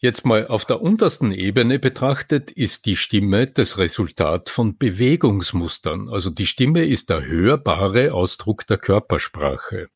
[0.00, 6.08] Jetzt mal auf der untersten Ebene betrachtet, ist die Stimme das Resultat von Bewegungsmustern.
[6.08, 9.88] Also die Stimme ist der hörbare Ausdruck der Körpersprache.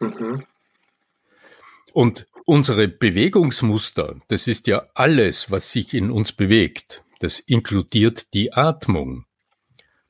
[0.00, 0.44] Mhm.
[1.94, 7.02] Und unsere Bewegungsmuster, das ist ja alles, was sich in uns bewegt.
[7.20, 9.24] Das inkludiert die Atmung.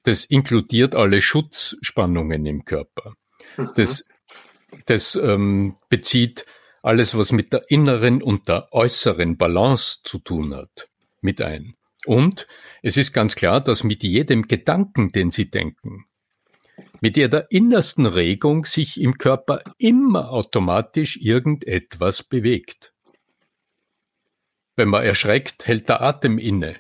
[0.03, 3.15] Das inkludiert alle Schutzspannungen im Körper.
[3.57, 3.71] Mhm.
[3.77, 4.09] Das,
[4.87, 6.45] das ähm, bezieht
[6.83, 10.89] alles, was mit der inneren und der äußeren Balance zu tun hat,
[11.21, 11.75] mit ein.
[12.07, 12.47] Und
[12.83, 16.07] es ist ganz klar, dass mit jedem Gedanken, den Sie denken,
[17.01, 22.95] mit jeder innersten Regung sich im Körper immer automatisch irgendetwas bewegt.
[24.77, 26.77] Wenn man erschreckt, hält der Atem inne.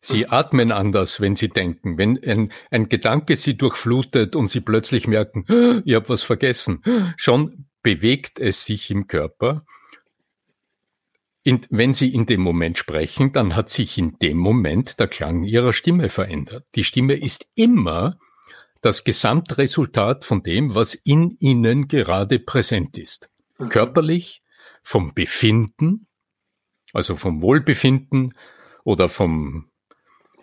[0.00, 1.98] Sie atmen anders, wenn Sie denken.
[1.98, 5.44] Wenn ein, ein Gedanke Sie durchflutet und Sie plötzlich merken,
[5.84, 6.82] ich habe was vergessen,
[7.16, 9.64] schon bewegt es sich im Körper.
[11.44, 15.44] In, wenn Sie in dem Moment sprechen, dann hat sich in dem Moment der Klang
[15.44, 16.66] Ihrer Stimme verändert.
[16.74, 18.18] Die Stimme ist immer
[18.80, 23.30] das Gesamtresultat von dem, was in Ihnen gerade präsent ist.
[23.58, 23.68] Mhm.
[23.68, 24.42] Körperlich,
[24.82, 26.08] vom Befinden,
[26.92, 28.34] also vom Wohlbefinden
[28.82, 29.70] oder vom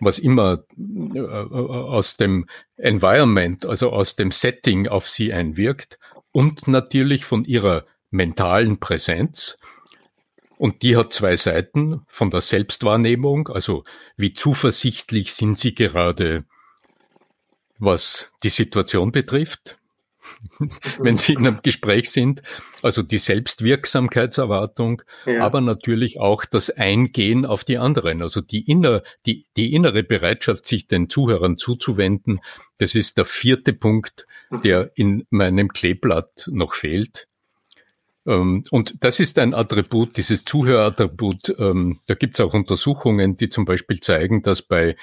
[0.00, 5.98] was immer äh, aus dem Environment, also aus dem Setting auf sie einwirkt
[6.34, 9.56] und natürlich von ihrer mentalen Präsenz.
[10.58, 13.84] Und die hat zwei Seiten von der Selbstwahrnehmung, also
[14.16, 16.44] wie zuversichtlich sind sie gerade,
[17.78, 19.78] was die Situation betrifft,
[20.98, 22.42] wenn Sie in einem Gespräch sind.
[22.82, 25.44] Also die Selbstwirksamkeitserwartung, ja.
[25.44, 28.22] aber natürlich auch das Eingehen auf die anderen.
[28.22, 32.40] Also die, inner, die, die innere Bereitschaft, sich den Zuhörern zuzuwenden,
[32.78, 34.62] das ist der vierte Punkt, mhm.
[34.62, 37.26] der in meinem Kleeblatt noch fehlt.
[38.26, 41.54] Ähm, und das ist ein Attribut, dieses Zuhörattribut.
[41.58, 44.96] Ähm, da gibt es auch Untersuchungen, die zum Beispiel zeigen, dass bei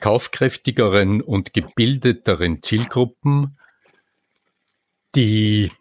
[0.00, 3.56] kaufkräftigeren und gebildeteren Zielgruppen
[5.16, 5.72] die,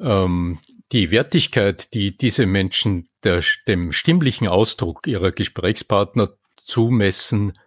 [0.00, 0.58] ähm,
[0.92, 7.58] die Wertigkeit, die diese Menschen der, dem stimmlichen Ausdruck ihrer Gesprächspartner zumessen,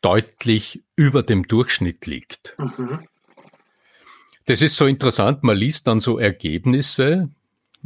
[0.00, 2.56] deutlich über dem Durchschnitt liegt.
[2.58, 3.06] Mhm.
[4.46, 7.30] Das ist so interessant, man liest dann so Ergebnisse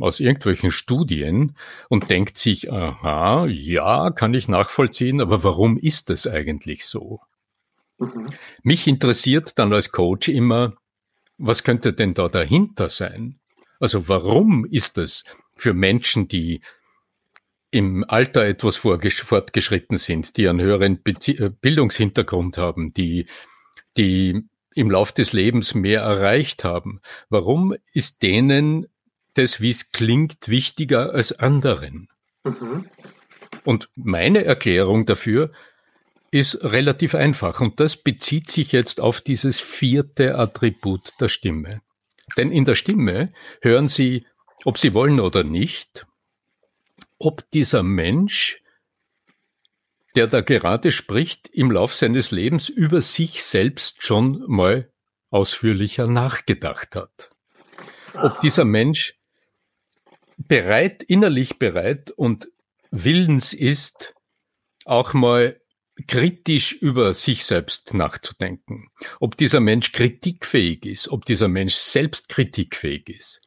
[0.01, 1.57] aus irgendwelchen Studien
[1.89, 7.21] und denkt sich, aha, ja, kann ich nachvollziehen, aber warum ist das eigentlich so?
[7.99, 8.29] Mhm.
[8.63, 10.75] Mich interessiert dann als Coach immer,
[11.39, 13.39] was könnte denn da dahinter sein?
[13.81, 16.61] Also warum ist es für Menschen, die
[17.71, 23.27] im Alter etwas fortgeschritten sind, die einen höheren Bezie äh, Bildungshintergrund haben, die,
[23.97, 24.45] die
[24.75, 27.01] im Lauf des Lebens mehr erreicht haben.
[27.29, 28.87] Warum ist denen
[29.35, 32.09] das, wie es klingt, wichtiger als anderen?
[32.45, 32.89] Mhm.
[33.65, 35.51] Und meine Erklärung dafür
[36.31, 41.83] ist relativ einfach und das bezieht sich jetzt auf dieses vierte Attribut der Stimme.
[42.37, 44.27] Denn in der Stimme hören Sie,
[44.65, 46.07] ob Sie wollen oder nicht,
[47.19, 48.63] ob dieser Mensch,
[50.17, 54.91] der da gerade spricht, im Lauf seines Lebens über sich selbst schon mal
[55.31, 57.31] ausführlicher nachgedacht hat.
[58.15, 59.15] Ob dieser Mensch
[60.37, 62.49] bereit, innerlich bereit und
[62.91, 64.15] willens ist,
[64.85, 65.61] auch mal
[66.07, 68.91] kritisch über sich selbst nachzudenken.
[69.21, 73.41] Ob dieser Mensch kritikfähig ist, ob dieser Mensch selbst kritikfähig ist,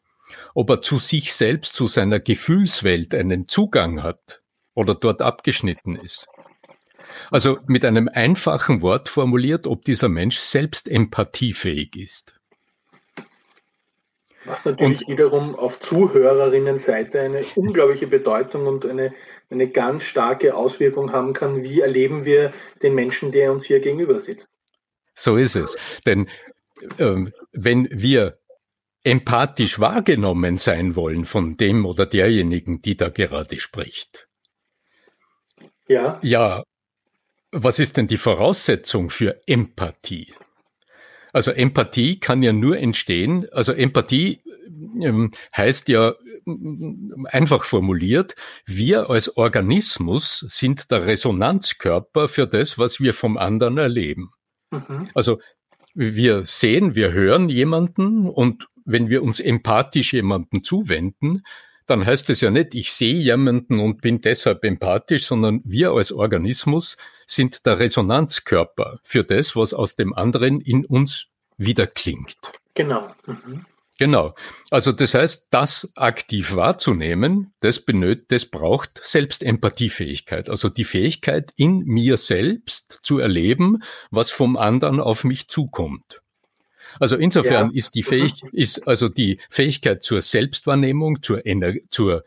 [0.55, 4.41] ob er zu sich selbst, zu seiner Gefühlswelt einen Zugang hat
[4.73, 6.27] oder dort abgeschnitten ist.
[7.31, 12.38] Also mit einem einfachen Wort formuliert, ob dieser Mensch selbst empathiefähig ist.
[14.49, 19.13] Was natürlich und, wiederum auf Zuhörerinnenseite eine unglaubliche Bedeutung und eine,
[19.49, 21.63] eine ganz starke Auswirkung haben kann.
[21.63, 24.51] Wie erleben wir den Menschen, der uns hier gegenüber sitzt?
[25.13, 25.77] So ist es.
[26.05, 26.29] Denn
[26.97, 28.39] ähm, wenn wir
[29.03, 34.27] empathisch wahrgenommen sein wollen von dem oder derjenigen, die da gerade spricht.
[35.87, 36.19] Ja.
[36.21, 36.63] Ja.
[37.51, 40.33] Was ist denn die Voraussetzung für Empathie?
[41.33, 44.41] Also Empathie kann ja nur entstehen, also Empathie
[45.01, 46.15] ähm, heißt ja
[47.25, 54.31] einfach formuliert, wir als Organismus sind der Resonanzkörper für das, was wir vom anderen erleben.
[54.71, 55.09] Mhm.
[55.13, 55.39] Also
[55.93, 61.43] wir sehen, wir hören jemanden und wenn wir uns empathisch jemanden zuwenden,
[61.85, 66.11] dann heißt es ja nicht, ich sehe jemanden und bin deshalb empathisch, sondern wir als
[66.11, 66.97] Organismus
[67.29, 72.51] sind der Resonanzkörper für das, was aus dem anderen in uns wieder klingt.
[72.73, 73.13] Genau.
[73.27, 73.65] Mhm.
[73.99, 74.33] Genau.
[74.71, 80.49] Also das heißt, das aktiv wahrzunehmen, das benötigt, das braucht Selbstempathiefähigkeit.
[80.49, 86.21] Also die Fähigkeit, in mir selbst zu erleben, was vom anderen auf mich zukommt.
[86.99, 87.77] Also insofern ja.
[87.77, 92.23] ist die Fähig ist also die Fähigkeit zur Selbstwahrnehmung, zur, Ener zur,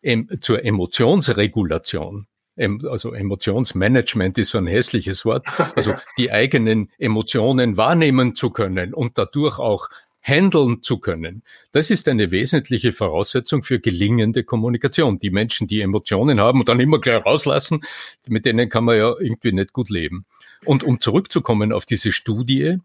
[0.00, 2.26] em zur Emotionsregulation.
[2.56, 5.46] Also Emotionsmanagement ist so ein hässliches Wort.
[5.74, 9.88] Also die eigenen Emotionen wahrnehmen zu können und dadurch auch
[10.26, 11.42] handeln zu können.
[11.70, 15.20] Das ist eine wesentliche Voraussetzung für gelingende Kommunikation.
[15.20, 17.82] Die Menschen, die Emotionen haben und dann immer gleich rauslassen,
[18.26, 20.26] mit denen kann man ja irgendwie nicht gut leben.
[20.64, 22.78] Und um zurückzukommen auf diese Studie,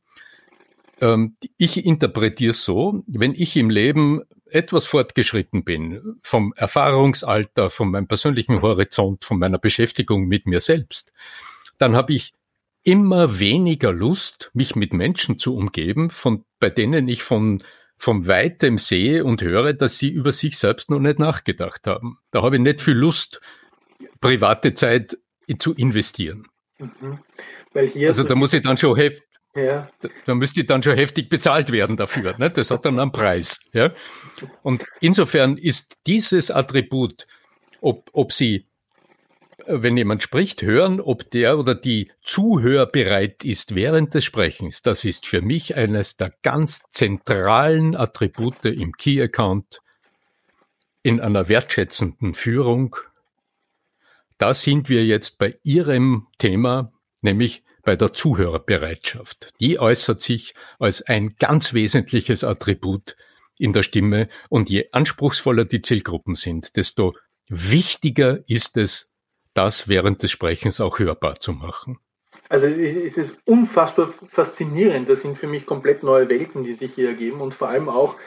[1.00, 4.22] ähm, ich interpretiere es so, wenn ich im Leben
[4.54, 11.14] etwas fortgeschritten bin, vom Erfahrungsalter, von meinem persönlichen Horizont, von meiner Beschäftigung mit mir selbst,
[11.80, 12.34] dann habe ich
[12.84, 17.64] immer weniger Lust, mich mit Menschen zu umgeben, von, bei denen ich von,
[17.98, 22.18] vom Weitem sehe und höre, dass sie über sich selbst noch nicht nachgedacht haben.
[22.32, 23.40] Da habe ich nicht viel Lust,
[24.20, 25.18] private Zeit
[25.60, 26.48] zu investieren.
[26.80, 27.20] Mhm.
[28.08, 29.24] also da muss ich dann schon heft,
[29.56, 29.90] ja.
[30.00, 32.38] Da, da müsste dann schon heftig bezahlt werden dafür.
[32.38, 32.50] Ne?
[32.50, 33.60] Das hat dann einen Preis.
[33.74, 33.94] Ja?
[34.64, 37.28] Und insofern ist dieses Attribut,
[37.82, 38.68] ob, ob Sie,
[39.68, 45.04] wenn jemand spricht, hören, ob der oder die Zuhör bereit ist während des Sprechens, das
[45.04, 49.82] ist für mich eines der ganz zentralen Attribute im Key Account
[51.04, 52.96] in einer wertschätzenden Führung.
[54.38, 59.50] Da sind wir jetzt bei Ihrem Thema, nämlich bei der Zuhörerbereitschaft.
[59.60, 63.16] Die äußert sich als ein ganz wesentliches Attribut
[63.58, 67.14] in der Stimme und je anspruchsvoller die Zielgruppen sind, desto
[67.48, 69.12] wichtiger ist es,
[69.54, 72.00] das während des Sprechens auch hörbar zu machen.
[72.50, 75.08] Also es ist unfassbar faszinierend.
[75.08, 78.18] Das sind für mich komplett neue Welten, die sich hier ergeben und vor allem auch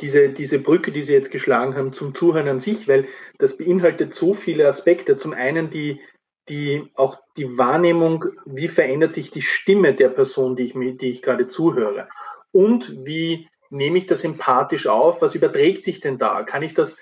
[0.00, 3.06] diese, diese Brücke, die Sie jetzt geschlagen haben zum Zuhören an sich, weil
[3.38, 5.16] das beinhaltet so viele Aspekte.
[5.16, 6.00] Zum einen die,
[6.48, 11.22] die auch die Wahrnehmung, wie verändert sich die Stimme der Person, die ich, die ich
[11.22, 12.08] gerade zuhöre.
[12.52, 15.22] Und wie nehme ich das empathisch auf?
[15.22, 16.42] Was überträgt sich denn da?
[16.42, 16.98] Kann ich das,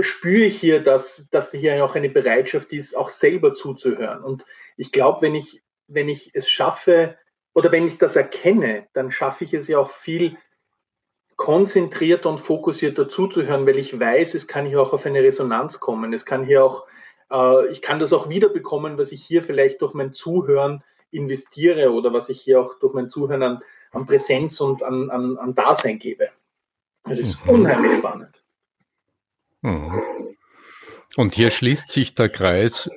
[0.00, 4.22] spüre ich hier, dass, dass hier auch eine Bereitschaft ist, auch selber zuzuhören?
[4.22, 4.44] Und
[4.76, 7.18] ich glaube, wenn ich, wenn ich es schaffe,
[7.54, 10.36] oder wenn ich das erkenne, dann schaffe ich es ja auch viel
[11.36, 16.12] konzentrierter und fokussierter zuzuhören, weil ich weiß, es kann hier auch auf eine Resonanz kommen.
[16.12, 16.86] Es kann hier auch
[17.32, 22.12] äh, ich kann das auch wiederbekommen, was ich hier vielleicht durch mein Zuhören investiere oder
[22.12, 25.98] was ich hier auch durch mein Zuhören an, an Präsenz und an, an, an Dasein
[25.98, 26.28] gebe.
[27.04, 27.50] Das ist mhm.
[27.50, 28.42] unheimlich spannend.
[29.62, 30.02] Mhm.
[31.16, 32.90] Und hier schließt sich der Kreis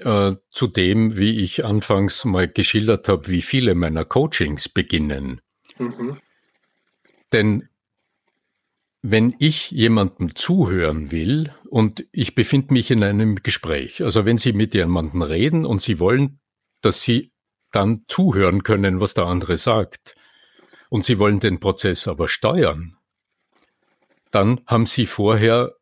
[0.00, 5.40] äh, zu dem, wie ich anfangs mal geschildert habe, wie viele meiner Coachings beginnen.
[5.78, 6.18] Mhm.
[7.32, 7.69] Denn
[9.02, 14.52] wenn ich jemandem zuhören will und ich befinde mich in einem Gespräch, also wenn Sie
[14.52, 16.40] mit jemandem reden und Sie wollen,
[16.82, 17.32] dass Sie
[17.72, 20.14] dann zuhören können, was der andere sagt,
[20.90, 22.96] und Sie wollen den Prozess aber steuern,
[24.30, 25.74] dann haben Sie vorher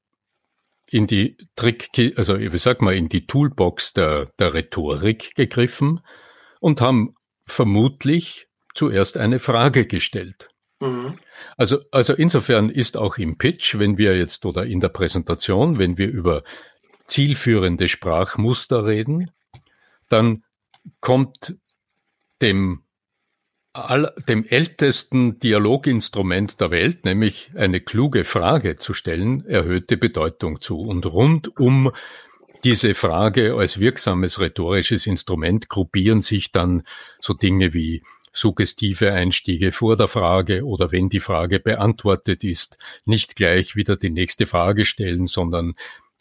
[0.91, 6.01] in die Trick, also wie sag mal, in die Toolbox der, der Rhetorik gegriffen
[6.61, 7.15] und haben
[7.47, 10.49] vermutlich zuerst eine Frage gestellt.
[10.81, 11.19] Mhm.
[11.57, 15.99] Also, also insofern ist auch im Pitch, wenn wir jetzt oder in der Präsentation, wenn
[15.99, 16.43] wir über
[17.07, 19.31] zielführende Sprachmuster reden,
[20.09, 20.45] dann
[21.01, 21.57] kommt
[22.41, 22.83] dem
[24.29, 30.81] dem ältesten Dialoginstrument der Welt, nämlich eine kluge Frage zu stellen, erhöhte Bedeutung zu.
[30.81, 31.93] Und rund um
[32.65, 36.83] diese Frage als wirksames rhetorisches Instrument gruppieren sich dann
[37.21, 38.03] so Dinge wie
[38.39, 44.11] suggestive Einstiege vor der Frage oder wenn die Frage beantwortet ist, nicht gleich wieder die
[44.11, 45.75] nächste Frage stellen, sondern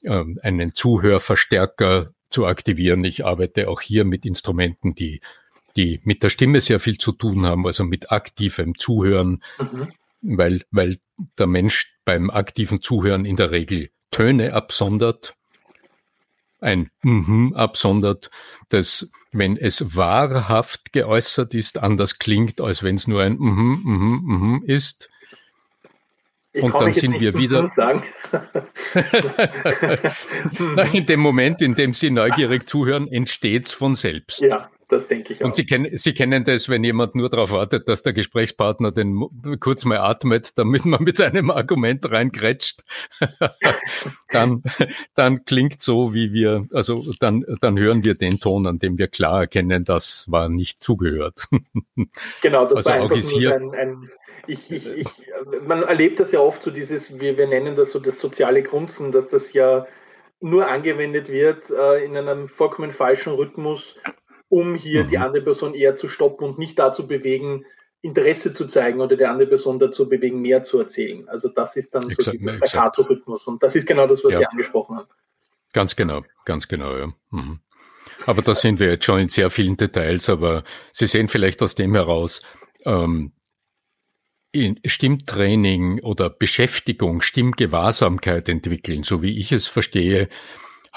[0.03, 3.03] äh, einen Zuhörverstärker zu aktivieren.
[3.03, 5.21] Ich arbeite auch hier mit Instrumenten, die
[5.77, 9.93] die mit der Stimme sehr viel zu tun haben, also mit aktivem Zuhören, mhm.
[10.21, 10.97] weil, weil
[11.37, 15.35] der Mensch beim aktiven Zuhören in der Regel Töne absondert,
[16.59, 18.29] ein Mhm absondert,
[18.69, 24.21] das, wenn es wahrhaft geäußert ist, anders klingt, als wenn es nur ein Mhm, Mhm,
[24.25, 25.09] Mhm ist.
[26.53, 27.69] Ich und dann sind wir wieder.
[30.93, 34.39] in dem Moment, in dem Sie neugierig zuhören, entsteht es von selbst.
[34.39, 35.47] Ja, das denke ich auch.
[35.47, 39.25] Und Sie, kennen, Sie kennen das, wenn jemand nur darauf wartet, dass der Gesprächspartner den
[39.59, 42.83] kurz mal atmet, damit man mit einem Argument reingrätscht.
[44.29, 44.63] dann,
[45.13, 49.07] dann klingt so, wie wir, also dann, dann hören wir den Ton, an dem wir
[49.07, 51.47] klar erkennen, das war nicht zugehört.
[52.41, 54.11] genau, das also war einfach nur hier, ein, ein
[54.47, 55.07] ich, ich, ich,
[55.61, 59.11] man erlebt das ja oft so dieses, wir, wir nennen das so das soziale Grunzen,
[59.11, 59.85] dass das ja
[60.39, 63.95] nur angewendet wird äh, in einem vollkommen falschen Rhythmus
[64.49, 65.07] um hier mhm.
[65.09, 67.65] die andere Person eher zu stoppen und nicht dazu bewegen,
[68.01, 71.27] Interesse zu zeigen oder der andere Person dazu bewegen, mehr zu erzählen.
[71.27, 74.39] Also das ist dann exakt, so dieser Staccato-Rhythmus und das ist genau das, was ja.
[74.39, 75.09] Sie angesprochen haben.
[75.73, 77.07] Ganz genau, ganz genau, ja.
[77.31, 77.59] Mhm.
[78.25, 81.75] Aber da sind wir jetzt schon in sehr vielen Details, aber Sie sehen vielleicht aus
[81.75, 82.41] dem heraus,
[82.85, 83.33] ähm,
[84.51, 90.29] in Stimmtraining oder Beschäftigung, Stimmgewahrsamkeit entwickeln, so wie ich es verstehe,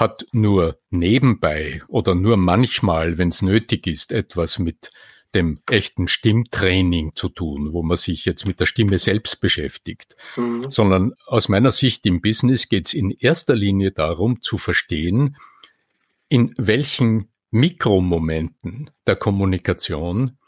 [0.00, 4.90] hat nur nebenbei oder nur manchmal, wenn es nötig ist, etwas mit
[5.34, 10.70] dem echten Stimmtraining zu tun, wo man sich jetzt mit der Stimme selbst beschäftigt, mhm.
[10.70, 15.36] sondern aus meiner Sicht im Business geht es in erster Linie darum zu verstehen,
[16.28, 20.38] in welchen Mikromomenten der Kommunikation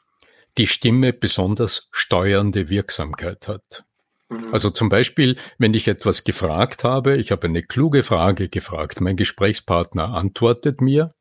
[0.58, 3.84] die Stimme besonders steuernde Wirksamkeit hat.
[4.32, 4.52] Mhm.
[4.52, 9.16] Also zum Beispiel, wenn ich etwas gefragt habe, ich habe eine kluge Frage gefragt, mein
[9.16, 11.14] Gesprächspartner antwortet mir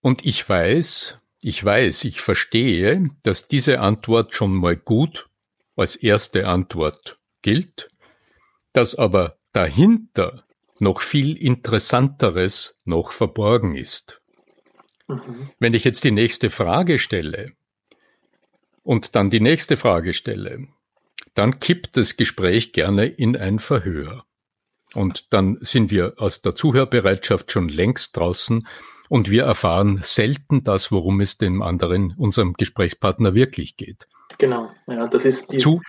[0.00, 5.28] und ich weiß, ich weiß, ich verstehe, dass diese Antwort schon mal gut
[5.76, 7.88] als erste Antwort gilt,
[8.72, 10.44] dass aber dahinter
[10.78, 14.20] noch viel Interessanteres noch verborgen ist.
[15.08, 15.50] Mhm.
[15.58, 17.52] Wenn ich jetzt die nächste Frage stelle,
[18.84, 20.68] und dann die nächste Frage stelle,
[21.34, 24.24] dann kippt das Gespräch gerne in ein Verhör.
[24.94, 28.62] Und dann sind wir aus der Zuhörbereitschaft schon längst draußen
[29.08, 34.06] und wir erfahren selten das, worum es dem anderen, unserem Gesprächspartner wirklich geht.
[34.38, 35.80] Genau, ja, das ist die, Zu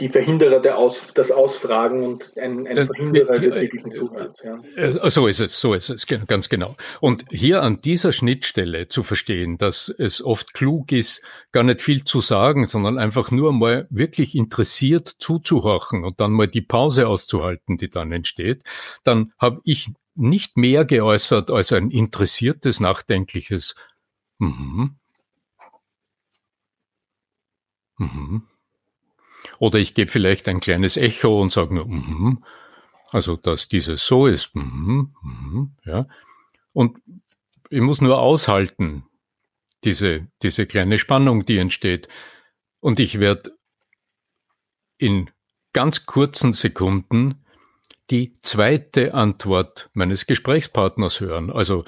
[0.00, 4.42] die Verhinderer der Aus, das Ausfragen und ein, ein Verhinderer des wirklichen Zuhörens.
[4.42, 4.60] Ja.
[4.76, 6.76] Äh, so ist es, so ist es, ganz genau.
[7.00, 12.04] Und hier an dieser Schnittstelle zu verstehen, dass es oft klug ist, gar nicht viel
[12.04, 17.76] zu sagen, sondern einfach nur mal wirklich interessiert zuzuhorchen und dann mal die Pause auszuhalten,
[17.76, 18.62] die dann entsteht,
[19.04, 23.74] dann habe ich nicht mehr geäußert als ein interessiertes, nachdenkliches
[24.38, 24.96] Mhm.
[27.98, 28.42] Mhm.
[29.58, 32.44] Oder ich gebe vielleicht ein kleines Echo und sage nur, mm
[33.12, 36.06] also dass dieses so ist, mm mm ja.
[36.72, 36.98] Und
[37.70, 39.04] ich muss nur aushalten,
[39.84, 42.08] diese, diese kleine Spannung, die entsteht.
[42.80, 43.52] Und ich werde
[44.98, 45.30] in
[45.72, 47.44] ganz kurzen Sekunden
[48.10, 51.50] die zweite Antwort meines Gesprächspartners hören.
[51.50, 51.84] Also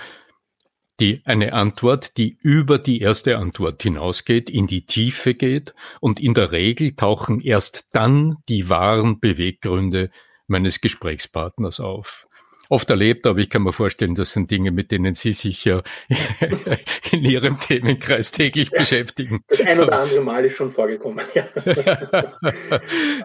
[1.01, 6.35] die, eine Antwort, die über die erste Antwort hinausgeht, in die Tiefe geht und in
[6.35, 10.11] der Regel tauchen erst dann die wahren Beweggründe
[10.47, 12.26] meines Gesprächspartners auf.
[12.69, 15.83] Oft erlebt, aber ich kann mir vorstellen, das sind Dinge, mit denen Sie sich ja
[17.13, 19.41] in Ihrem Themenkreis täglich ja, beschäftigen.
[19.49, 21.25] Das ein oder andere Mal ist schon vorgekommen.
[21.35, 21.45] Ja.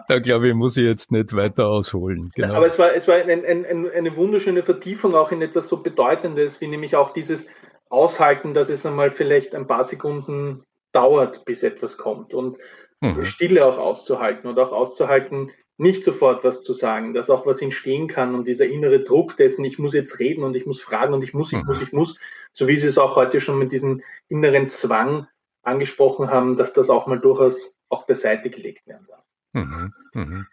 [0.08, 2.30] da glaube ich, muss ich jetzt nicht weiter ausholen.
[2.34, 2.54] Genau.
[2.54, 5.82] Aber es war, es war ein, ein, ein, eine wunderschöne Vertiefung auch in etwas so
[5.82, 7.46] Bedeutendes, wie nämlich auch dieses,
[7.92, 12.56] aushalten, dass es einmal vielleicht ein paar Sekunden dauert, bis etwas kommt und
[13.00, 13.24] mhm.
[13.24, 15.50] Stille auch auszuhalten und auch auszuhalten,
[15.82, 19.64] nicht sofort was zu sagen, dass auch was entstehen kann und dieser innere Druck dessen,
[19.64, 21.84] ich muss jetzt reden und ich muss fragen und ich muss, ich muss, mhm.
[21.84, 22.18] ich muss,
[22.52, 25.26] so wie Sie es auch heute schon mit diesem inneren Zwang
[25.62, 29.24] angesprochen haben, dass das auch mal durchaus auch beiseite gelegt werden darf.
[29.52, 29.92] Mhm.
[30.14, 30.46] Mhm.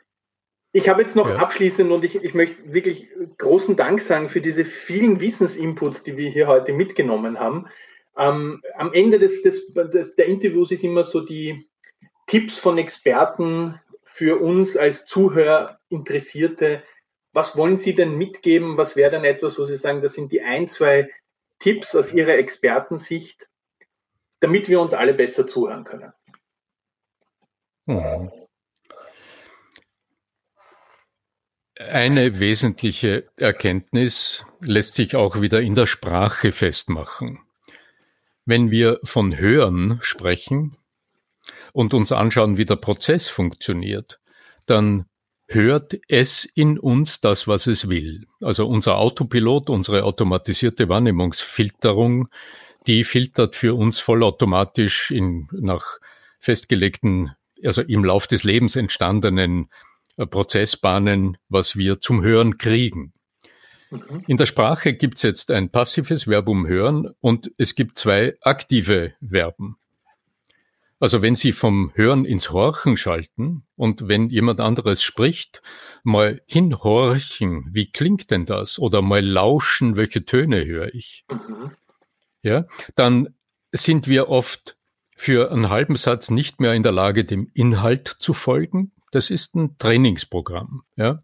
[0.71, 1.35] Ich habe jetzt noch ja.
[1.35, 6.29] abschließend und ich, ich möchte wirklich großen Dank sagen für diese vielen Wissensinputs, die wir
[6.29, 7.67] hier heute mitgenommen haben.
[8.17, 11.69] Ähm, am Ende des, des, des, der Interviews ist immer so die
[12.25, 13.79] Tipps von Experten
[14.19, 16.83] für uns als Zuhörer Interessierte.
[17.31, 18.75] Was wollen Sie denn mitgeben?
[18.75, 21.09] Was wäre denn etwas, wo Sie sagen, das sind die ein, zwei
[21.59, 23.47] Tipps aus Ihrer Expertensicht,
[24.41, 26.11] damit wir uns alle besser zuhören können?
[31.77, 37.39] Eine wesentliche Erkenntnis lässt sich auch wieder in der Sprache festmachen.
[38.43, 40.75] Wenn wir von Hören sprechen
[41.73, 44.19] und uns anschauen, wie der Prozess funktioniert,
[44.65, 45.05] dann
[45.47, 48.25] hört es in uns das, was es will.
[48.41, 52.29] Also unser Autopilot, unsere automatisierte Wahrnehmungsfilterung,
[52.87, 55.97] die filtert für uns vollautomatisch in, nach
[56.37, 57.31] festgelegten,
[57.63, 59.69] also im Lauf des Lebens entstandenen
[60.17, 63.13] äh, Prozessbahnen, was wir zum Hören kriegen.
[63.89, 64.23] Mhm.
[64.27, 69.13] In der Sprache gibt es jetzt ein passives Verbum hören und es gibt zwei aktive
[69.27, 69.77] Verben.
[70.99, 75.61] Also wenn Sie vom Hören ins Horchen schalten und wenn jemand anderes spricht,
[76.03, 78.79] mal hinhorchen, wie klingt denn das?
[78.79, 81.25] Oder mal lauschen, welche Töne höre ich?
[81.29, 81.71] Mhm.
[82.41, 83.35] Ja, dann
[83.71, 84.77] sind wir oft
[85.15, 89.55] für einen halben Satz nicht mehr in der Lage, dem Inhalt zu folgen, das ist
[89.55, 91.23] ein Trainingsprogramm, ja.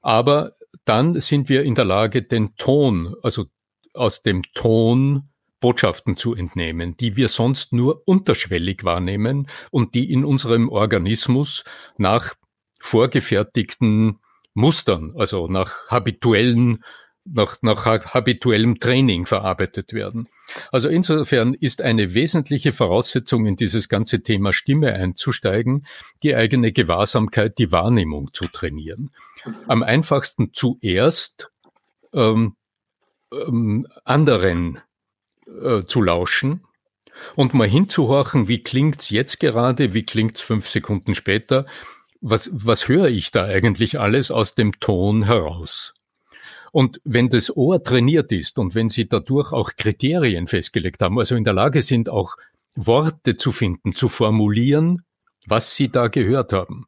[0.00, 0.52] Aber
[0.84, 3.46] dann sind wir in der Lage, den Ton, also
[3.94, 5.28] aus dem Ton
[5.62, 11.64] Botschaften zu entnehmen, die wir sonst nur unterschwellig wahrnehmen und die in unserem Organismus
[11.96, 12.34] nach
[12.80, 14.18] vorgefertigten
[14.52, 16.84] Mustern, also nach habituellen
[17.24, 20.28] nach, nach habituellem Training verarbeitet werden.
[20.72, 25.86] Also insofern ist eine wesentliche Voraussetzung, in dieses ganze Thema Stimme einzusteigen,
[26.24, 29.10] die eigene Gewahrsamkeit, die Wahrnehmung zu trainieren.
[29.68, 31.52] Am einfachsten zuerst
[32.12, 32.56] ähm,
[33.32, 34.80] ähm, anderen
[35.62, 36.62] äh, zu lauschen
[37.36, 41.66] und mal hinzuhorchen, wie klingt's jetzt gerade, wie klingt's fünf Sekunden später,
[42.20, 45.94] was, was höre ich da eigentlich alles aus dem Ton heraus?
[46.70, 51.36] Und wenn das Ohr trainiert ist und wenn Sie dadurch auch Kriterien festgelegt haben, also
[51.36, 52.36] in der Lage sind, auch
[52.74, 55.02] Worte zu finden, zu formulieren,
[55.46, 56.86] was Sie da gehört haben,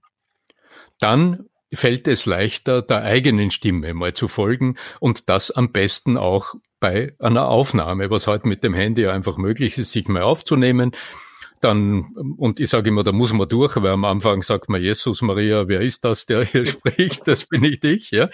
[1.01, 6.55] dann fällt es leichter, der eigenen Stimme mal zu folgen und das am besten auch
[6.81, 10.93] bei einer Aufnahme, was heute mit dem Handy einfach möglich ist, sich mal aufzunehmen
[11.65, 15.23] dann, und ich sage immer, da muss man durch, weil am Anfang sagt man, Jesus,
[15.23, 17.27] Maria, wer ist das, der hier spricht?
[17.27, 18.29] Das bin ich dich, ja.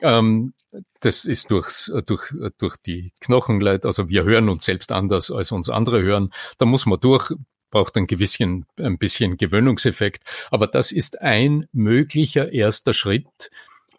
[0.00, 0.54] Ähm,
[1.00, 5.68] das ist durchs, durch, durch die Knochenleit, also wir hören uns selbst anders, als uns
[5.68, 6.30] andere hören.
[6.58, 7.32] Da muss man durch,
[7.70, 10.24] braucht ein gewissen, ein bisschen Gewöhnungseffekt.
[10.50, 13.50] Aber das ist ein möglicher erster Schritt,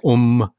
[0.02, 0.50] um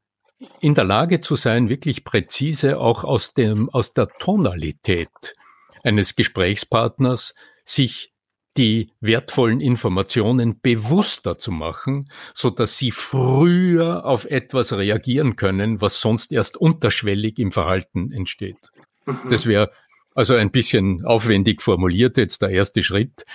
[0.59, 5.35] in der Lage zu sein, wirklich präzise auch aus dem, aus der Tonalität
[5.83, 8.11] eines Gesprächspartners sich
[8.57, 16.01] die wertvollen Informationen bewusster zu machen, so dass sie früher auf etwas reagieren können, was
[16.01, 18.71] sonst erst unterschwellig im Verhalten entsteht.
[19.05, 19.19] Mhm.
[19.29, 19.71] Das wäre
[20.13, 23.25] also ein bisschen aufwendig formuliert jetzt der erste Schritt,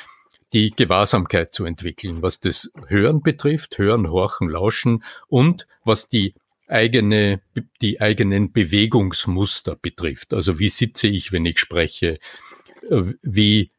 [0.52, 6.34] die Gewahrsamkeit zu entwickeln, was das Hören betrifft, Hören, Horchen, Lauschen und was die
[6.68, 7.40] eigene,
[7.80, 10.34] die eigenen Bewegungsmuster betrifft.
[10.34, 12.18] Also wie sitze ich, wenn ich spreche?
[13.22, 13.70] Wie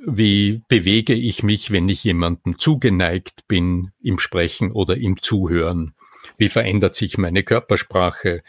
[0.00, 5.94] wie bewege ich mich, wenn ich jemandem zugeneigt bin im Sprechen oder im Zuhören?
[6.36, 8.42] Wie verändert sich meine Körpersprache?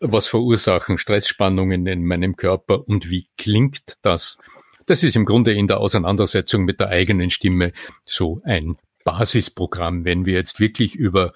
[0.00, 4.38] Was verursachen Stressspannungen in meinem Körper und wie klingt das?
[4.86, 7.72] Das ist im Grunde in der Auseinandersetzung mit der eigenen Stimme
[8.04, 11.32] so ein Basisprogramm, wenn wir jetzt wirklich über,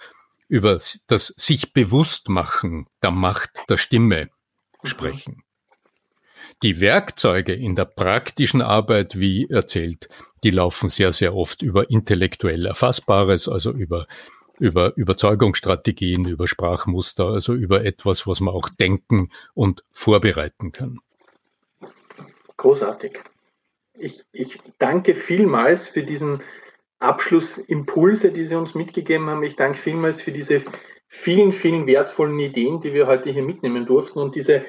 [0.49, 4.29] über das sich bewusst machen der Macht der Stimme
[4.83, 5.43] sprechen.
[6.63, 10.09] Die Werkzeuge in der praktischen Arbeit, wie erzählt,
[10.43, 14.07] die laufen sehr, sehr oft über intellektuell Erfassbares, also über
[14.59, 21.01] über Überzeugungsstrategien, über Sprachmuster, also über etwas, was man auch denken und vorbereiten kann.
[22.57, 23.23] Großartig.
[23.95, 26.43] Ich, ich danke vielmals für diesen
[26.99, 29.43] Abschlussimpulse, die Sie uns mitgegeben haben.
[29.43, 30.63] Ich danke vielmals für diese
[31.07, 34.65] vielen, vielen wertvollen Ideen, die wir heute hier mitnehmen durften und diese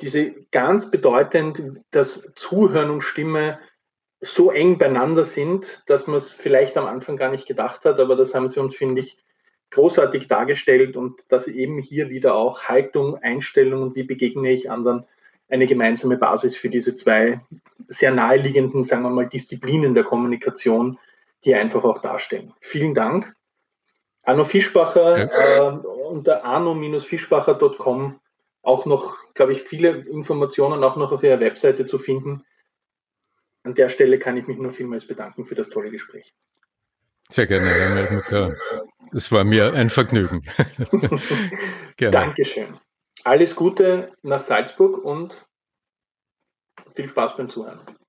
[0.00, 3.58] diese ganz bedeutend, dass Zuhören und Stimme
[4.20, 8.16] so eng beieinander sind, dass man es vielleicht am Anfang gar nicht gedacht hat, aber
[8.16, 9.18] das haben sie uns, finde ich,
[9.74, 15.04] großartig dargestellt und dass eben hier wieder auch Haltung, Einstellung und wie begegne ich anderen
[15.48, 17.40] eine gemeinsame Basis für diese zwei
[17.88, 20.98] sehr naheliegenden, sagen wir mal, Disziplinen der Kommunikation
[21.40, 22.54] hier einfach auch darstellen.
[22.60, 23.34] Vielen Dank.
[24.22, 28.20] Arno Fischbacher äh, unter arno-fischbacher.com
[28.62, 32.44] auch noch, glaube ich, viele Informationen auch noch auf Ihrer Webseite zu finden.
[33.62, 36.34] An der Stelle kann ich mich nur vielmals bedanken für das tolle Gespräch.
[37.28, 38.83] Sehr gerne, Herr.
[39.14, 40.42] Das war mir ein Vergnügen.
[41.96, 42.10] gerne.
[42.10, 42.80] Dankeschön.
[43.22, 45.46] Alles Gute nach Salzburg und
[46.96, 47.80] viel Spaß beim Zuhören.